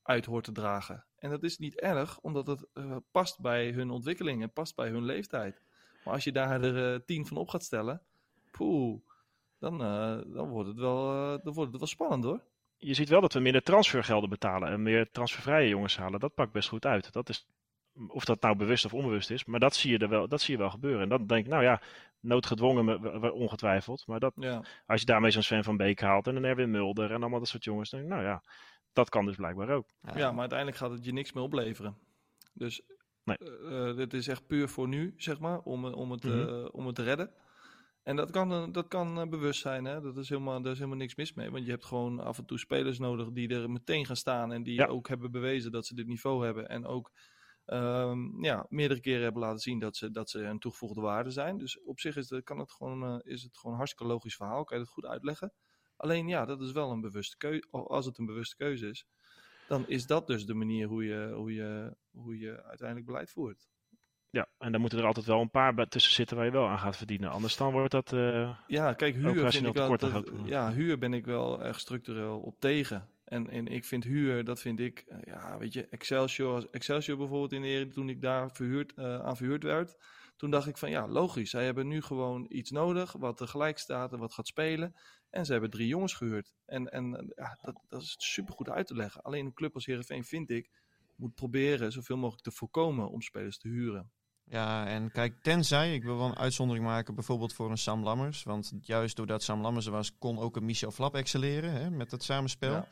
[0.02, 1.04] uit hoort te dragen.
[1.18, 4.88] En dat is niet erg, omdat het eh, past bij hun ontwikkeling en past bij
[4.88, 5.62] hun leeftijd.
[6.04, 8.02] Maar als je daar er eh, tien van op gaat stellen,
[8.50, 9.00] poeh,
[9.58, 12.40] dan, eh, dan, wordt het wel, eh, dan wordt het wel spannend hoor.
[12.76, 16.20] je ziet wel dat we minder transfergelden betalen en meer transfervrije jongens halen.
[16.20, 17.12] Dat pakt best goed uit.
[17.12, 17.46] Dat is,
[18.08, 20.54] of dat nou bewust of onbewust is, maar dat zie je, er wel, dat zie
[20.54, 21.02] je wel gebeuren.
[21.02, 21.80] En dan denk ik, nou ja,
[22.20, 24.06] noodgedwongen ongetwijfeld.
[24.06, 27.10] Maar dat, Ja, als je daarmee zo'n Sven van Beek haalt en een Erwin Mulder
[27.10, 28.42] en allemaal dat soort jongens, dan denk ik, nou ja,
[28.92, 29.88] dat kan dus blijkbaar ook.
[30.14, 31.96] ja, maar uiteindelijk gaat het je niks meer opleveren.
[32.52, 32.82] Dus
[33.24, 33.36] Nee.
[33.38, 36.66] eh, eh, dit is echt puur voor nu, zeg maar, om, eh, om, het, Mhm.
[36.72, 37.30] om het te redden.
[38.02, 40.00] En dat kan, dat kan bewust zijn, hè?
[40.00, 41.50] Dat is helemaal, daar is helemaal niks mis mee.
[41.50, 44.52] Want je hebt gewoon af en toe spelers nodig die er meteen gaan staan.
[44.52, 44.86] En die Ja.
[44.86, 46.68] ook hebben bewezen dat ze dit niveau hebben.
[46.68, 47.12] En ook
[47.64, 51.58] ehm, ja, meerdere keren hebben laten zien dat ze, dat ze een toegevoegde waarde zijn.
[51.58, 54.36] Dus op zich is, het, kan het gewoon, eh, is het gewoon een hartstikke logisch
[54.36, 54.64] verhaal.
[54.64, 55.52] Kan je het goed uitleggen.
[55.96, 57.66] Alleen ja, dat is wel een bewuste keuze.
[57.70, 59.06] Als het een bewuste keuze is,
[59.68, 63.68] dan is dat dus de manier hoe je, hoe je, hoe je uiteindelijk beleid voert.
[64.30, 66.78] Ja, en dan moeten er altijd wel een paar tussen zitten waar je wel aan
[66.78, 67.30] gaat verdienen.
[67.30, 68.12] Anders dan wordt dat...
[68.12, 72.40] eh, Ja, kijk, huur vind ik wel, dat- ja, huur ben ik wel erg structureel
[72.40, 73.08] op tegen.
[73.32, 77.52] En, en ik vind huur, dat vind ik, eh, ja, weet je, Excelsior, Excelsior bijvoorbeeld
[77.52, 79.96] in de Eredivisie, toen ik daar verhuurd, eh, aan verhuurd werd,
[80.36, 84.12] toen dacht ik van ja, logisch, zij hebben nu gewoon iets nodig wat tegelijk staat
[84.12, 84.94] en wat gaat spelen.
[85.30, 86.54] En ze hebben drie jongens gehuurd.
[86.66, 89.22] En, en eh, ja, dat, dat is supergoed uit te leggen.
[89.22, 90.70] Alleen een club als Heerenveen, vind ik,
[91.16, 94.10] moet proberen zoveel mogelijk te voorkomen om spelers te huren.
[94.44, 98.42] Ja, en kijk, tenzij, ik wil wel een uitzondering maken, bijvoorbeeld voor een Sam Lammers.
[98.42, 102.10] Want juist doordat Sam Lammers er was, kon ook een Michel Flap excelleren hè, met
[102.10, 102.72] het samenspel.
[102.72, 102.88] Ja.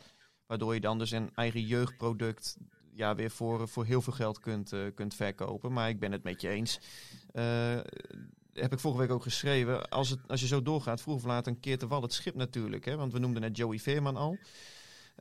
[0.50, 2.56] Waardoor je dan dus een eigen jeugdproduct
[2.92, 5.72] ja, weer voor, voor heel veel geld kunt, eh, kunt verkopen.
[5.72, 6.80] Maar ik ben het met je eens.
[7.32, 7.78] Eh,
[8.52, 9.88] heb ik vorige week ook geschreven.
[9.88, 12.34] Als, het, als je zo doorgaat, vroeg of laat een keer te wal het schip
[12.34, 12.84] natuurlijk.
[12.84, 12.96] Hè?
[12.96, 14.38] Want we noemden net Joey Veerman al.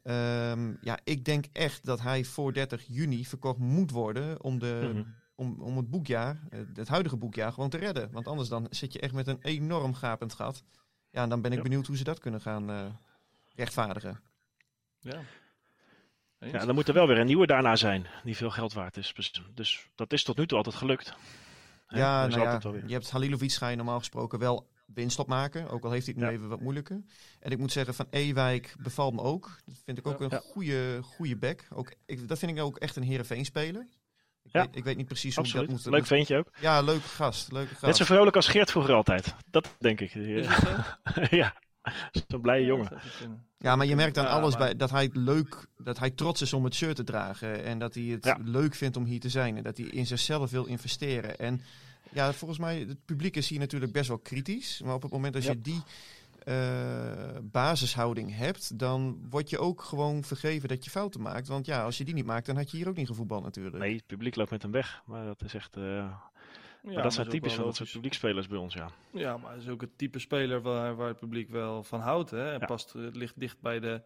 [0.03, 4.91] Ehm, ja, ik denk echt dat hij voor 30 juni verkocht moet worden om, de,
[4.93, 5.03] Mhm.
[5.35, 8.11] om, om het boekjaar, eh, het huidige boekjaar, gewoon te redden.
[8.11, 10.63] Want anders dan zit je echt met een enorm gapend gat.
[11.11, 11.63] Ja, en dan ben ik Ja.
[11.63, 12.85] benieuwd hoe ze dat kunnen gaan eh,
[13.55, 14.19] rechtvaardigen.
[14.99, 15.21] Ja.
[16.39, 16.51] Eens?
[16.51, 19.13] Ja, dan moet er wel weer een nieuwe daarna zijn, die veel geld waard is.
[19.13, 21.13] Dus, dus dat is tot nu toe altijd gelukt.
[21.87, 24.69] Ja, is nou ja, altijd wel weer- je hebt Halilovic ga je normaal gesproken wel
[24.85, 25.69] winst opmaken.
[25.69, 26.37] Ook al heeft hij het nu Ja.
[26.37, 27.01] even wat moeilijker.
[27.39, 29.59] En ik moet zeggen, Van Ewijk bevalt me ook.
[29.65, 30.25] Dat vind ik ook Ja.
[30.25, 30.37] een Ja.
[30.39, 31.67] goede, goede back.
[31.73, 33.87] Ook, ik, dat vind ik ook echt een Heerenveen speler.
[34.43, 34.61] Ik, Ja.
[34.65, 35.75] weet, ik weet niet precies hoe ik Absoluut.
[35.75, 35.93] dat moet...
[35.93, 36.51] Leuk ventje ook.
[36.59, 37.51] Ja, leuke gast.
[37.51, 37.81] Leuke gast.
[37.81, 39.35] Net zo vrolijk als Geert vroeger altijd.
[39.49, 40.13] Dat denk ik.
[40.15, 40.75] Is het zo?
[41.35, 41.55] ja,
[42.27, 42.91] zo'n blije jongen.
[43.57, 46.09] Ja, maar je merkt aan Ja, alles maar- bij dat hij het leuk, dat hij
[46.09, 48.37] trots is om het shirt te dragen en dat hij het Ja.
[48.43, 51.39] leuk vindt om hier te zijn en dat hij in zichzelf wil investeren.
[51.39, 51.61] En
[52.11, 55.33] ja, volgens mij het publiek is hier natuurlijk best wel kritisch, maar op het moment
[55.33, 55.51] dat Ja.
[55.51, 55.81] je die
[56.43, 61.47] eh, basishouding hebt, dan word je ook gewoon vergeven dat je fouten maakt.
[61.47, 63.77] Want ja, als je die niet maakt, dan had je hier ook niet gevoetbald natuurlijk.
[63.77, 65.01] Nee, het publiek loopt met hem weg.
[65.05, 65.77] Maar dat is echt.
[65.77, 66.11] eh,
[66.81, 68.89] maar dat zijn typisch van dat soort publiekspelers bij ons, ja.
[69.11, 72.29] Ja, maar het is ook het type speler waar, waar het publiek wel van houdt.
[72.29, 72.51] Hè?
[72.51, 74.03] En past, ligt dicht bij de.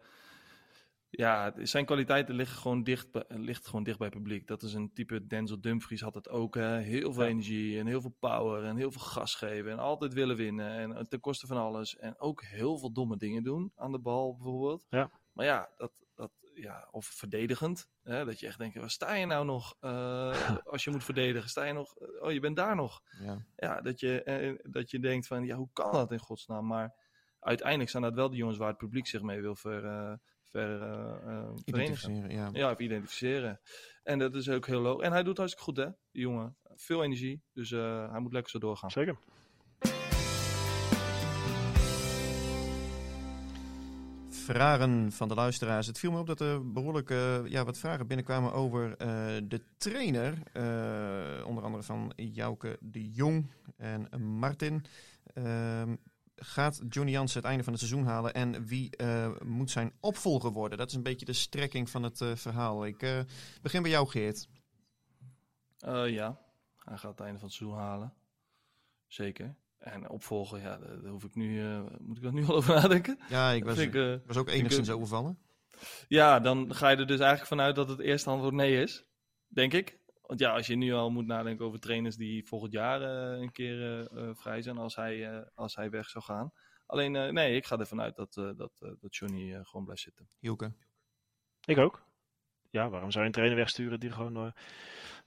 [1.10, 4.46] Ja, zijn kwaliteiten liggen gewoon dicht, bij- ligt gewoon dicht bij het publiek.
[4.46, 6.54] Dat is een type Denzel Dumfries had het ook.
[6.54, 6.78] Hè?
[6.78, 7.28] Heel veel Ja.
[7.28, 9.70] energie en heel veel power en heel veel gas geven.
[9.70, 11.96] En altijd willen winnen en ten koste van alles.
[11.96, 14.86] En ook heel veel domme dingen doen aan de bal bijvoorbeeld.
[14.88, 15.10] Ja.
[15.32, 16.03] Maar ja, dat, dat,
[16.54, 17.88] ja of verdedigend.
[18.02, 18.24] Hè?
[18.24, 21.48] Dat je echt denkt, waar sta je nou nog eh, als je moet verdedigen?
[21.48, 21.94] Sta je nog?
[22.20, 23.44] Oh, je bent daar nog Ja.
[23.56, 26.66] ja, dat je, eh, dat je denkt van, ja, hoe kan dat in godsnaam?
[26.66, 26.94] Maar
[27.40, 30.12] uiteindelijk zijn dat wel de jongens waar het publiek zich mee wil ver, eh,
[30.54, 31.64] ver, eh, eh, verenigen.
[31.64, 32.48] Identificeren, ja.
[32.52, 33.60] Ja, of identificeren.
[34.02, 35.06] En dat is ook heel logisch.
[35.06, 36.56] En hij doet hartstikke goed, hè, die jongen.
[36.74, 38.90] Veel energie, dus eh, hij moet lekker zo doorgaan.
[38.90, 39.16] Zeker.
[44.44, 45.86] Vragen van de luisteraars.
[45.86, 49.08] Het viel me op dat er behoorlijk eh, ja, wat vragen binnenkwamen over eh,
[49.44, 50.42] de trainer.
[50.52, 54.84] eh, onder andere van Jouke de Jong en Martin.
[55.34, 55.96] Ehm,
[56.36, 58.90] gaat Johnny Jansen het einde van het seizoen halen en wie
[59.44, 60.78] moet zijn opvolger worden?
[60.78, 62.86] Dat is een beetje de strekking van het verhaal.
[62.86, 63.24] Ik
[63.62, 64.48] begin bij jou, Geert.
[66.06, 66.38] Ja,
[66.78, 68.14] hij gaat het einde van het seizoen halen.
[69.06, 69.54] Zeker.
[69.84, 73.18] En opvolgen, ja, daar hoef ik nu, eh, moet ik dat nu al over nadenken?
[73.28, 75.38] Ja, ik was, ik, eh, was ook enigszins overvallen.
[76.08, 79.04] Ja, dan ga je er dus eigenlijk vanuit dat het eerste antwoord nee is.
[79.46, 79.98] Denk ik.
[80.22, 83.52] Want ja, als je nu al moet nadenken over trainers die volgend jaar eh, een
[83.52, 86.52] keer vrij zijn als hij, eh, als hij weg zou gaan.
[86.86, 90.28] Alleen, eh, nee, ik ga ervan uit dat, eh, dat, dat Johnny gewoon blijft zitten.
[90.38, 90.72] Hielke.
[91.64, 92.02] Ik ook.
[92.70, 94.52] Ja, waarom zou je een trainer wegsturen die gewoon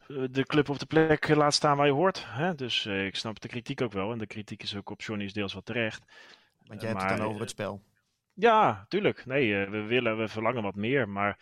[0.08, 2.24] de club op de plek laat staan waar je hoort?
[2.28, 2.56] Hè?
[2.56, 4.12] Dus eh, ik snap de kritiek ook wel.
[4.12, 6.06] En de kritiek is ook op Johnny is deels wat terecht.
[6.66, 7.82] Want jij Eh, hebt het dan over eh, het spel.
[8.34, 9.26] Ja, tuurlijk.
[9.26, 11.10] Nee, eh, we willen, we verlangen wat meer.
[11.10, 11.40] Maar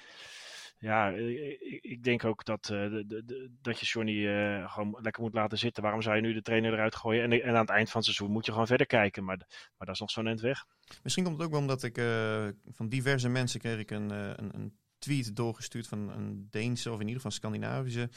[0.78, 5.22] ja, eh, ik, denk ook dat, eh, de, de, dat je Johnny eh, gewoon lekker
[5.24, 5.84] moet laten zitten.
[5.84, 7.24] Waarom zou je nu de trainer eruit gooien?
[7.24, 9.24] En, en aan het eind van het seizoen moet je gewoon verder kijken.
[9.24, 9.38] Maar,
[9.78, 10.66] maar dat is nog zo'n eind weg.
[11.04, 14.30] Misschien komt het ook wel omdat ik eh, van diverse mensen kreeg ik een, eh,
[14.36, 18.10] een, een tweet doorgestuurd van een Deense of in ieder geval Scandinavische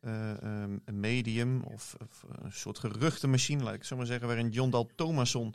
[0.00, 4.48] eh, ehm, medium of, of een soort geruchtenmachine, laat ik het zo maar zeggen, waarin
[4.48, 5.54] John Dal Thomasson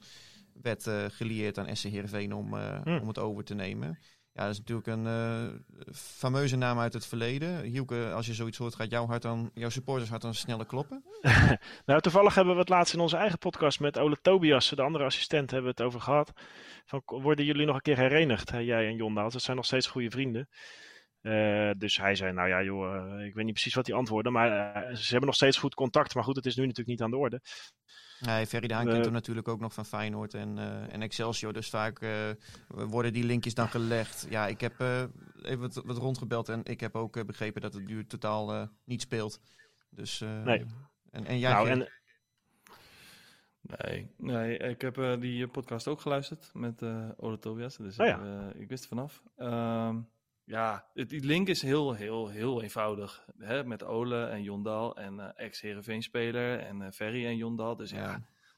[0.61, 2.97] werd eh gelieerd aan SC Heerenveen om, eh, Hmm.
[2.99, 3.99] om het over te nemen.
[4.35, 7.61] Ja, dat is natuurlijk een fameuze naam uit het verleden.
[7.63, 11.03] Hielke, als je zoiets hoort, gaat jouw hart dan, jouw supporters hart dan sneller kloppen?
[11.85, 15.03] Nou, toevallig hebben we het laatst in onze eigen podcast met Ole Tobias, de andere
[15.03, 16.31] assistent, hebben we het over gehad.
[16.85, 19.33] Van, worden jullie nog een keer herenigd, jij en Jon Daals?
[19.33, 20.49] Dat zijn nog steeds goede vrienden.
[21.23, 24.29] Eh, dus hij zei, nou ja joh, eh, ik weet niet precies wat hij antwoordde,
[24.29, 26.15] maar eh, ze hebben nog steeds goed contact.
[26.15, 27.41] Maar goed, het is nu natuurlijk niet aan de orde.
[28.19, 31.01] Nee, Ferry de Haan We- kent hem natuurlijk ook nog van Feyenoord en, eh, en
[31.01, 31.53] Excelsior.
[31.53, 32.05] Dus vaak
[32.67, 34.27] worden die linkjes dan gelegd.
[34.29, 35.03] Ja, ik heb eh,
[35.43, 39.01] even wat, wat rondgebeld en ik heb ook begrepen dat het nu totaal eh, niet
[39.01, 39.39] speelt.
[39.89, 40.65] Dus, eh, Nee.
[41.11, 41.87] En, en jij, nou, en,
[43.61, 47.77] Nee, nee ik heb eh, die podcast ook geluisterd met eh Ole Tobias.
[47.77, 48.15] Dus Oh ja.
[48.17, 49.23] ik, eh, ik wist er vanaf.
[49.35, 49.99] Ehm,
[50.45, 53.25] ja, het, die link is heel, heel, heel eenvoudig.
[53.37, 53.63] Hè?
[53.63, 57.75] Met Ole en Jondal en eh ex-Heerenveen-speler en eh, Ferry en Jondal.
[57.75, 58.11] Dus ja, ja.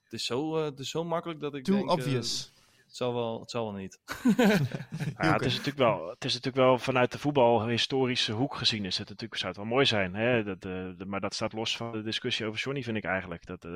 [0.04, 1.91] het, is zo, eh, het is zo makkelijk dat ik Too denk...
[1.91, 2.54] obvious.
[2.86, 4.00] het, zal wel, het zal wel niet.
[5.17, 8.98] ja, het, is natuurlijk wel, het is natuurlijk wel vanuit de voetbalhistorische hoek gezien, is
[8.98, 10.15] het natuurlijk, zou het wel mooi zijn.
[10.15, 10.43] Hè?
[10.43, 13.45] Dat, eh, de- maar dat staat los van de discussie over Johnny, vind ik eigenlijk.
[13.45, 13.71] Dat, eh,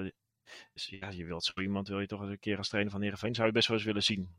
[0.74, 3.02] dus ja, je wilt zo iemand wil je toch eens een keer als trainer van
[3.02, 4.30] Heerenveen, zou je best wel eens willen zien.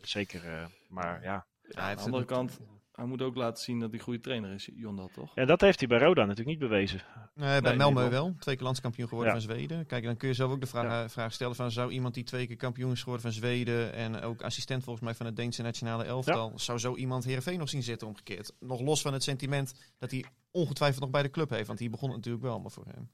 [0.00, 1.46] Zeker, eh, maar ja.
[1.62, 2.60] Ja, aan de andere kant,
[3.00, 5.32] hij moet ook laten zien dat hij een goede trainer is, Jondal, toch?
[5.34, 7.00] Ja, dat heeft hij bij Roda natuurlijk niet bewezen.
[7.34, 8.34] Nee, bij Nee, Malmö wel.
[8.38, 9.40] Twee keer landskampioen geworden Ja.
[9.40, 9.86] van Zweden.
[9.86, 11.02] Kijk, dan kun je zelf ook de vraag, Ja.
[11.02, 11.70] eh, vraag stellen van...
[11.70, 13.92] zou iemand die twee keer kampioen is geworden van Zweden...
[13.92, 16.52] en ook assistent volgens mij van het Deense nationale elftal...
[16.54, 18.52] zou zo iemand Heerenveen nog zien zitten omgekeerd?
[18.60, 21.66] Nog los van het sentiment dat hij ongetwijfeld nog bij de club heeft.
[21.66, 23.10] Want hier begon het natuurlijk wel allemaal voor hem.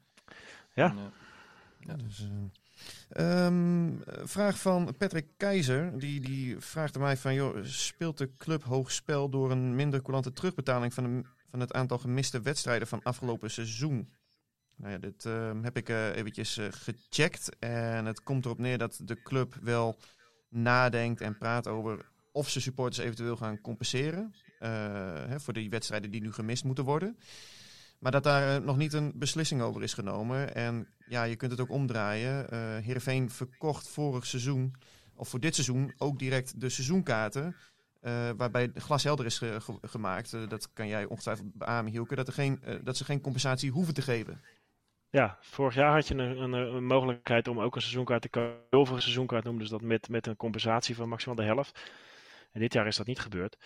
[0.75, 0.94] Ja.
[1.81, 1.94] Ja.
[1.94, 2.29] Dus, eh,
[3.09, 3.91] ehm,
[4.23, 5.99] vraag van Patrick Keizer.
[5.99, 7.35] Die, die vraagt aan mij van...
[7.35, 10.95] Joh, speelt de club hoog spel door een minder coulante terugbetaling...
[10.95, 14.12] van, de, van het aantal gemiste wedstrijden van afgelopen seizoen?
[14.77, 17.57] Nou ja, dit ehm, heb ik eh, eventjes eh, gecheckt.
[17.59, 19.97] En het komt erop neer dat de club wel
[20.49, 22.11] nadenkt en praat over...
[22.33, 24.35] of ze supporters eventueel gaan compenseren...
[24.59, 24.69] eh,
[25.27, 27.19] hè, voor die wedstrijden die nu gemist moeten worden...
[27.99, 30.55] Maar dat daar eh, nog niet een beslissing over is genomen.
[30.55, 32.51] En ja, je kunt het ook omdraaien.
[32.51, 34.75] Eh Heerenveen verkocht vorig seizoen,
[35.15, 37.57] of voor dit seizoen, ook direct de seizoenkaarten.
[38.01, 40.51] eh, waarbij glashelder is ge- ge- gemaakt.
[40.51, 42.15] Dat kan jij ongetwijfeld beamen, Hielke.
[42.15, 44.41] Dat, er geen, dat ze geen compensatie hoeven te geven.
[45.11, 48.61] Ja, vorig jaar had je een, een, mogelijkheid om ook een seizoenkaart te kopen.
[48.71, 51.81] Over een seizoenkaart noemden ze dat met, met een compensatie van maximaal de helft.
[52.53, 53.57] En dit jaar is dat niet gebeurd.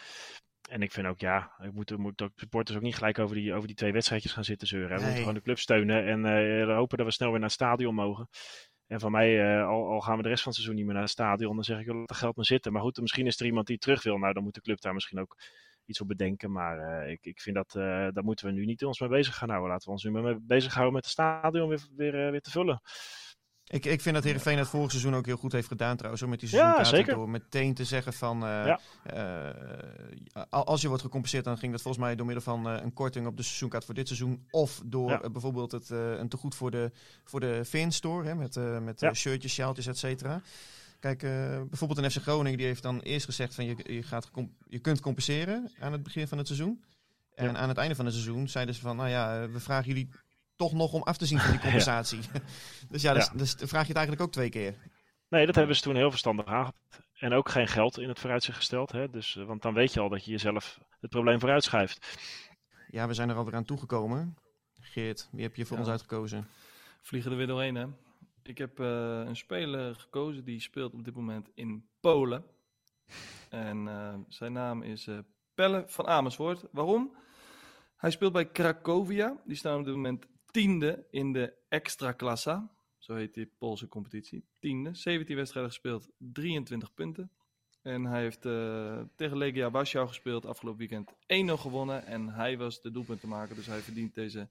[0.70, 3.54] En ik vind ook, ja, ik moet, moet ook supporters ook niet gelijk over die,
[3.54, 4.88] over die twee wedstrijdjes gaan zitten zeuren.
[4.88, 5.02] We Nee.
[5.04, 7.94] moeten gewoon de club steunen en eh, hopen dat we snel weer naar het stadion
[7.94, 8.28] mogen.
[8.86, 10.94] En van mij, eh, al, al gaan we de rest van het seizoen niet meer
[10.94, 12.72] naar het stadion, dan zeg ik, laat dat geld maar zitten.
[12.72, 14.18] Maar goed, misschien is er iemand die terug wil.
[14.18, 15.36] Nou, dan moet de club daar misschien ook
[15.84, 16.52] iets op bedenken.
[16.52, 17.70] Maar eh, ik, ik vind dat,
[18.14, 19.70] daar moeten we nu niet ons mee bezig gaan houden.
[19.70, 22.80] Laten we ons nu maar mee bezighouden met het stadion weer, weer, weer te vullen.
[23.72, 26.22] Ik, ik vind dat Heerenveen het vorig seizoen ook heel goed heeft gedaan trouwens.
[26.22, 26.96] Hoor, met die Ja, seizoenkaarten.
[26.96, 27.14] zeker.
[27.14, 28.42] Door meteen te zeggen van...
[28.46, 28.80] eh, Ja.
[30.32, 32.92] eh, als je wordt gecompenseerd, dan ging dat volgens mij door middel van eh, een
[32.92, 34.46] korting op de seizoenkaart voor dit seizoen.
[34.50, 35.30] Of door Ja.
[35.30, 36.90] bijvoorbeeld het, een tegoed voor de,
[37.24, 38.26] voor de Fin-store.
[38.28, 39.14] Hè, met met Ja.
[39.14, 40.42] shirtjes, sjaaltjes, et cetera.
[41.00, 41.18] Kijk,
[41.68, 44.30] bijvoorbeeld een FC Groningen die heeft dan eerst gezegd van je, je, gaat
[44.68, 46.82] je kunt compenseren aan het begin van het seizoen.
[47.34, 47.56] En Ja.
[47.56, 50.08] aan het einde van het seizoen zeiden ze van, nou ja, we vragen jullie
[50.60, 52.20] toch nog om af te zien van die compensatie.
[52.90, 53.32] dus ja, dus, Ja.
[53.38, 54.74] dus dan vraag je het eigenlijk ook twee keer.
[55.28, 57.00] Nee, dat hebben ze toen heel verstandig aangepakt.
[57.14, 58.92] En ook geen geld in het vooruitzicht gesteld.
[58.92, 59.10] Hè?
[59.10, 62.18] Dus, eh, want dan weet je al dat je jezelf het probleem vooruitschuift.
[62.88, 64.36] Ja, we zijn er alweer aan toegekomen.
[64.80, 65.82] Geert, wie heb je voor Ja.
[65.82, 66.48] ons uitgekozen?
[67.02, 67.86] Vliegen er weer doorheen, hè?
[68.42, 68.86] Ik heb eh,
[69.26, 72.44] een speler gekozen die speelt op dit moment in Polen.
[73.48, 75.18] En eh, zijn naam is eh,
[75.54, 76.64] Pelle van Amersfoort.
[76.72, 77.16] Waarom?
[77.96, 79.36] Hij speelt bij Cracovia.
[79.44, 82.70] Die staan op dit moment tiende in de Ekstraklasa.
[82.98, 84.44] Zo heet die Poolse competitie.
[84.58, 84.94] Tiende.
[84.94, 87.30] 17 wedstrijden gespeeld, 23 punten.
[87.82, 91.12] En hij heeft eh, tegen Legia Warschau gespeeld afgelopen weekend
[91.58, 92.06] 1-0 gewonnen.
[92.06, 94.48] En hij was de doelpuntenmaker, dus hij verdient deze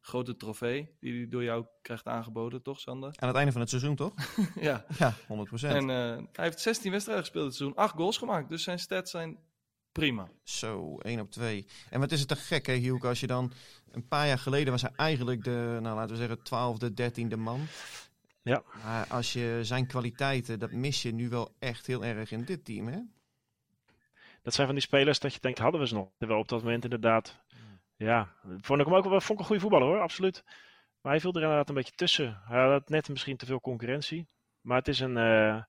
[0.00, 3.12] grote trofee die hij door jou krijgt aangeboden, toch Sander?
[3.16, 4.14] Aan het einde van het seizoen, toch?
[4.60, 4.84] ja.
[4.98, 8.48] Ja, 100 En eh, hij heeft 16 wedstrijden gespeeld dit seizoen, 8 goals gemaakt.
[8.48, 9.38] Dus zijn stats zijn
[9.98, 10.28] prima.
[10.42, 11.66] Zo, 1 op 2.
[11.90, 13.52] En wat is het te gek, hè, als je dan...
[13.90, 17.66] Een paar jaar geleden was hij eigenlijk de, nou laten we zeggen, twaalfde, dertiende man.
[18.42, 18.62] Ja.
[18.84, 22.64] Maar als je zijn kwaliteiten, dat mis je nu wel echt heel erg in dit
[22.64, 22.98] team, hè?
[24.42, 26.08] Dat zijn van die spelers dat je denkt, hadden we ze nog?
[26.18, 27.44] Terwijl op dat moment inderdaad,
[27.96, 30.44] ja, vond ik hem ook wel vond ik een goede voetballer hoor, absoluut.
[31.00, 32.40] Maar hij viel er inderdaad een beetje tussen.
[32.44, 34.28] Hij had net misschien te veel concurrentie.
[34.60, 35.62] Maar het is een, eh,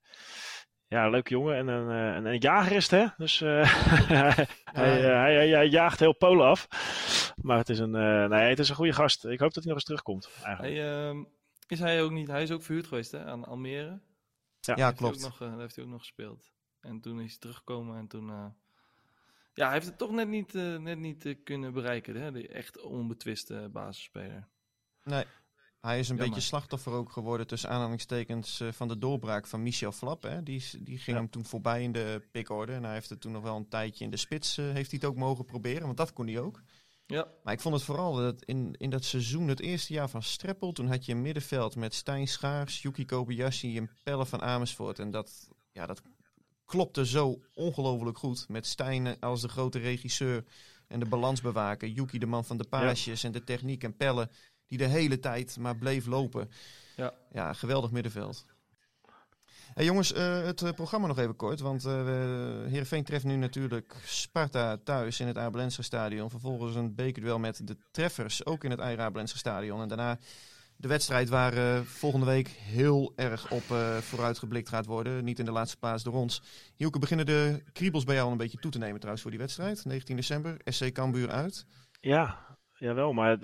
[0.88, 3.06] ja, leuke jongen en een, eh, een, een jager is het, hè?
[3.16, 3.48] Dus eh,
[4.08, 6.68] hij, hij, eh, hij, hij- hij jaagt heel Polen af.
[7.42, 9.24] Maar het is een, eh, nee, het is een goede gast.
[9.24, 10.74] Ik hoop dat hij nog eens terugkomt, eigenlijk.
[10.76, 11.24] Hij, ehm,
[11.66, 14.00] is hij ook niet, hij is ook verhuurd geweest hè, aan Almere.
[14.60, 15.16] Ja, Heeft hij klopt.
[15.16, 16.50] ook nog, daar heeft hij ook nog gespeeld.
[16.80, 18.28] En toen is hij teruggekomen en toen...
[18.30, 18.46] eh,
[19.54, 22.32] ja, hij heeft het toch net niet, net niet kunnen bereiken, hè?
[22.32, 24.48] De echt onbetwiste basisspeler.
[25.02, 25.24] Nee.
[25.80, 26.34] Hij is een Jammer.
[26.34, 30.22] beetje slachtoffer ook geworden tussen aanhalingstekens eh, van de doorbraak van Michel Flap.
[30.22, 30.42] Hè.
[30.42, 31.22] Die, die ging Ja.
[31.22, 32.72] hem toen voorbij in de pickorde.
[32.72, 35.00] En hij heeft het toen nog wel een tijdje in de spits eh, heeft hij
[35.02, 36.62] het ook mogen proberen, want dat kon hij ook.
[37.06, 40.22] Ja, Maar ik vond het vooral dat in, in dat seizoen, het eerste jaar van
[40.22, 44.98] Streppel, toen had je een middenveld met Stijn Schaars, Yuki Kobayashi en Pelle van Amersfoort.
[44.98, 46.02] En dat, ja, dat
[46.64, 48.48] klopte zo ongelooflijk goed.
[48.48, 50.44] Met Stijn als de grote regisseur
[50.88, 51.88] en de balansbewaker.
[51.88, 54.30] Yuki de man van de paasjes en de techniek en Pelle
[54.68, 56.50] die de hele tijd maar bleef lopen.
[56.96, 57.12] Ja.
[57.32, 58.44] ja geweldig middenveld.
[59.74, 61.60] Hey jongens, eh, het eh, programma nog even kort.
[61.60, 66.30] Want eh we- Heerenveen treft nu natuurlijk Sparta thuis in het Abelense stadion.
[66.30, 69.80] Vervolgens een bekerduel met de treffers, ook in het Abelense stadion.
[69.82, 70.18] En daarna
[70.76, 75.24] de wedstrijd waar eh, volgende week heel erg op eh vooruitgeblikt gaat worden.
[75.24, 76.42] Niet in de laatste paas door ons.
[76.76, 79.40] Hielke, beginnen de kriebels bij jou al een beetje toe te nemen trouwens voor die
[79.40, 79.84] wedstrijd.
[79.84, 81.66] 19 december, SC Cambuur uit.
[82.00, 83.38] Ja, jawel, maar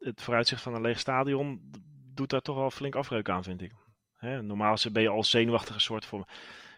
[0.00, 1.70] het, vooruitzicht van een leeg stadion
[2.14, 3.72] doet daar toch wel flink afbreuk aan, vind ik.
[4.16, 6.24] Hè, normaal ben je al zenuwachtige soort voor.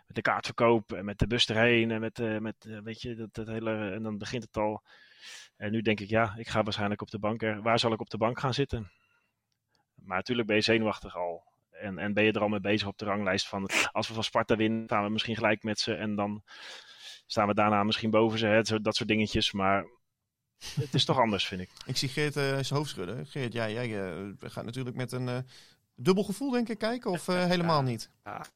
[0.06, 3.34] met de kaartverkoop en met de bus erheen en met, uh, met weet je, dat,
[3.34, 4.82] dat, hele, en dan begint het al.
[5.56, 7.42] En nu denk ik, ja, ik ga waarschijnlijk op de bank.
[7.42, 8.90] Er, waar zal ik op de bank gaan zitten?
[9.94, 11.44] Maar natuurlijk ben je zenuwachtig al.
[11.70, 14.24] En, en ben je er al mee bezig op de ranglijst van, als we van
[14.24, 15.94] Sparta winnen, staan we misschien gelijk met ze.
[15.94, 16.42] En dan
[17.26, 19.52] staan we daarna misschien boven ze, hè, dat soort dingetjes.
[19.52, 19.86] Maar
[20.80, 21.70] het is toch anders, vind ik.
[21.86, 23.26] Ik zie Geert uh, zijn hoofd schudden.
[23.26, 25.38] Geert, ja, jij uh, gaat natuurlijk met een uh,
[25.94, 27.10] dubbel gevoel, denk ik, kijken.
[27.10, 28.10] Of helemaal ja, niet?
[28.24, 28.46] Ja,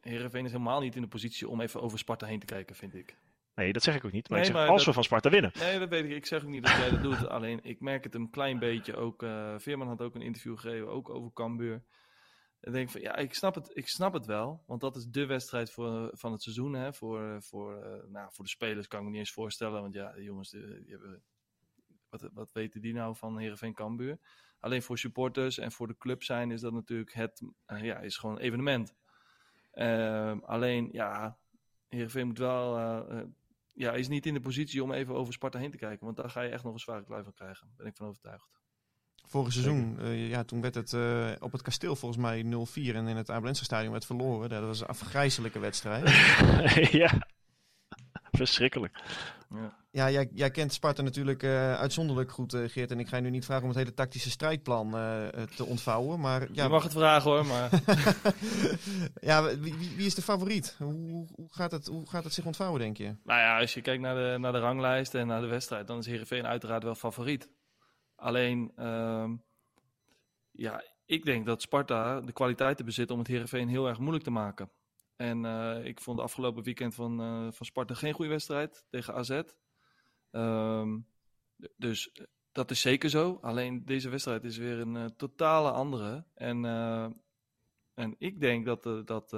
[0.00, 2.94] Heerenveen is helemaal niet in de positie om even over Sparta heen te kijken, vind
[2.94, 3.16] ik.
[3.54, 4.28] Nee, dat zeg ik ook niet.
[4.28, 4.86] Maar, nee, ik zeg, maar als dat...
[4.86, 5.52] we van Sparta winnen.
[5.58, 6.10] Nee, dat weet ik.
[6.10, 7.28] Ik zeg ook niet dat jij dat doet.
[7.28, 8.96] Alleen, ik merk het een klein beetje.
[8.96, 9.24] Ook
[9.56, 11.82] Veerman had ook een interview gegeven, ook over Cambuur.
[12.60, 14.62] Dan denk ik van, ja, ik snap het, ik snap het wel.
[14.66, 16.74] Want dat is de wedstrijd voor, van het seizoen.
[16.74, 16.92] Hè?
[16.92, 19.80] Voor, voor, nou, voor de spelers kan ik me niet eens voorstellen.
[19.80, 21.22] Want ja, de jongens die, die hebben
[22.10, 24.18] wat, wat weten die nou van Heerenveen Cambuur?
[24.60, 28.16] Alleen voor supporters en voor de club zijn is dat natuurlijk het, uh, ja, is
[28.16, 28.94] gewoon een evenement.
[29.74, 31.38] Uh, alleen, ja,
[31.88, 33.22] Heerenveen moet wel, uh,
[33.72, 36.04] ja, is niet in de positie om even over Sparta heen te kijken.
[36.04, 37.66] Want daar ga je echt nog een zware kluif van krijgen.
[37.66, 38.48] Daar ben ik van overtuigd.
[39.24, 43.06] Vorig seizoen, uh, ja, toen werd het uh, op het kasteel volgens mij 0-4 en
[43.06, 44.48] in het Abelense stadion werd verloren.
[44.48, 46.08] Dat was een afgrijzelijke wedstrijd.
[47.02, 47.28] ja,
[48.30, 49.02] verschrikkelijk.
[49.50, 52.90] Ja, ja jij, jij, kent Sparta natuurlijk uh, uitzonderlijk goed, uh, Geert.
[52.90, 55.26] En ik ga je nu niet vragen om het hele tactische strijdplan uh,
[55.56, 56.20] te ontvouwen.
[56.20, 57.70] Maar, ja, je mag het vragen hoor, maar...
[59.30, 60.76] ja, wie, wie, is de favoriet?
[60.78, 63.04] Hoe, hoe, gaat het, hoe gaat het zich ontvouwen, denk je?
[63.04, 65.98] Nou ja, als je kijkt naar de, naar de ranglijst en naar de wedstrijd, dan
[65.98, 67.48] is Heerenveen uiteraard wel favoriet.
[68.14, 69.30] Alleen, uh,
[70.50, 74.30] ja, ik denk dat Sparta de kwaliteiten bezit om het Heerenveen heel erg moeilijk te
[74.30, 74.70] maken.
[75.16, 75.44] En
[75.84, 77.16] ik vond de afgelopen weekend van,
[77.52, 79.40] van Sparta geen goede wedstrijd tegen AZ.
[80.38, 81.06] Um,
[81.76, 82.12] dus
[82.52, 83.38] dat is zeker zo.
[83.42, 86.24] Alleen deze wedstrijd is weer een uh, totale andere.
[86.34, 86.64] En,
[87.94, 89.30] en ik denk dat, dat,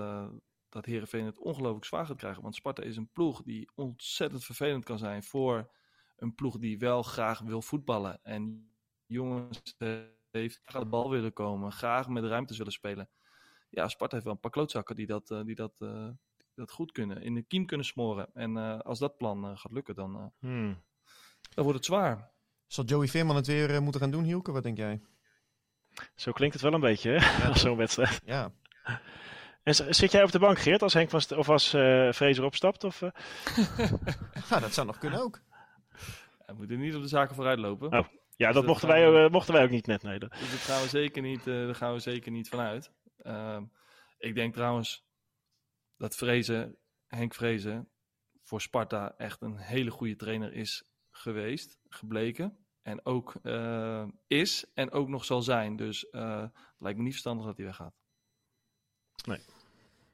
[0.69, 2.43] dat Heerenveen het ongelooflijk zwaar gaat krijgen.
[2.43, 5.71] Want Sparta is een ploeg die ontzettend vervelend kan zijn voor
[6.17, 8.21] een ploeg die wel graag wil voetballen.
[8.23, 8.73] En
[9.07, 9.77] jongens
[10.31, 13.09] heeft graag de bal willen komen, graag met ruimtes willen spelen
[13.71, 16.09] ja, Sparta heeft wel een paar klootzakken die dat, uh, die dat, uh,
[16.55, 18.35] dat goed kunnen, in de kiem kunnen smoren.
[18.35, 20.83] En uh, als dat plan gaat lukken, dan, hmm.
[21.55, 22.31] Dan wordt het zwaar.
[22.67, 24.53] Zal Joey Veerman het weer moeten gaan doen, Hielke?
[24.53, 25.01] Wat denk jij?
[26.15, 27.47] Zo klinkt het wel een beetje, hè?
[27.47, 28.21] Ja, zo'n wedstrijd.
[28.25, 28.53] Ja.
[29.63, 32.85] En zit jij op de bank, Geert, als Henk was, of als uh, Fraser opstapt?
[32.85, 33.11] Of, uh?
[34.51, 35.41] ja, dat zou nog kunnen ook.
[36.47, 37.93] We moeten niet op de zaken vooruit lopen.
[37.93, 38.07] Oh.
[38.37, 40.03] Ja, dus dat, mochten, wij, mochten wij ook niet net.
[40.03, 40.31] Nee, dat...
[40.31, 42.93] Dus dat gaan we zeker niet, daar gaan we zeker niet vanuit.
[43.23, 43.61] Uh,
[44.19, 45.05] ik denk trouwens
[45.97, 46.77] dat Vrezen,
[47.07, 47.89] Henk Vrezen,
[48.43, 50.91] voor Sparta echt een hele goede trainer is
[51.21, 52.57] geweest, gebleken.
[52.83, 55.77] En ook uh, is en ook nog zal zijn.
[55.77, 57.95] Dus uh, het lijkt me niet verstandig dat hij weggaat.
[59.27, 59.41] Nee.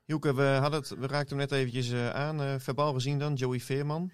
[0.04, 2.40] Joeke, we, hadden het, we raakten hem net eventjes uh, aan.
[2.40, 4.12] Uh, verbaal gezien dan, Joey Veerman.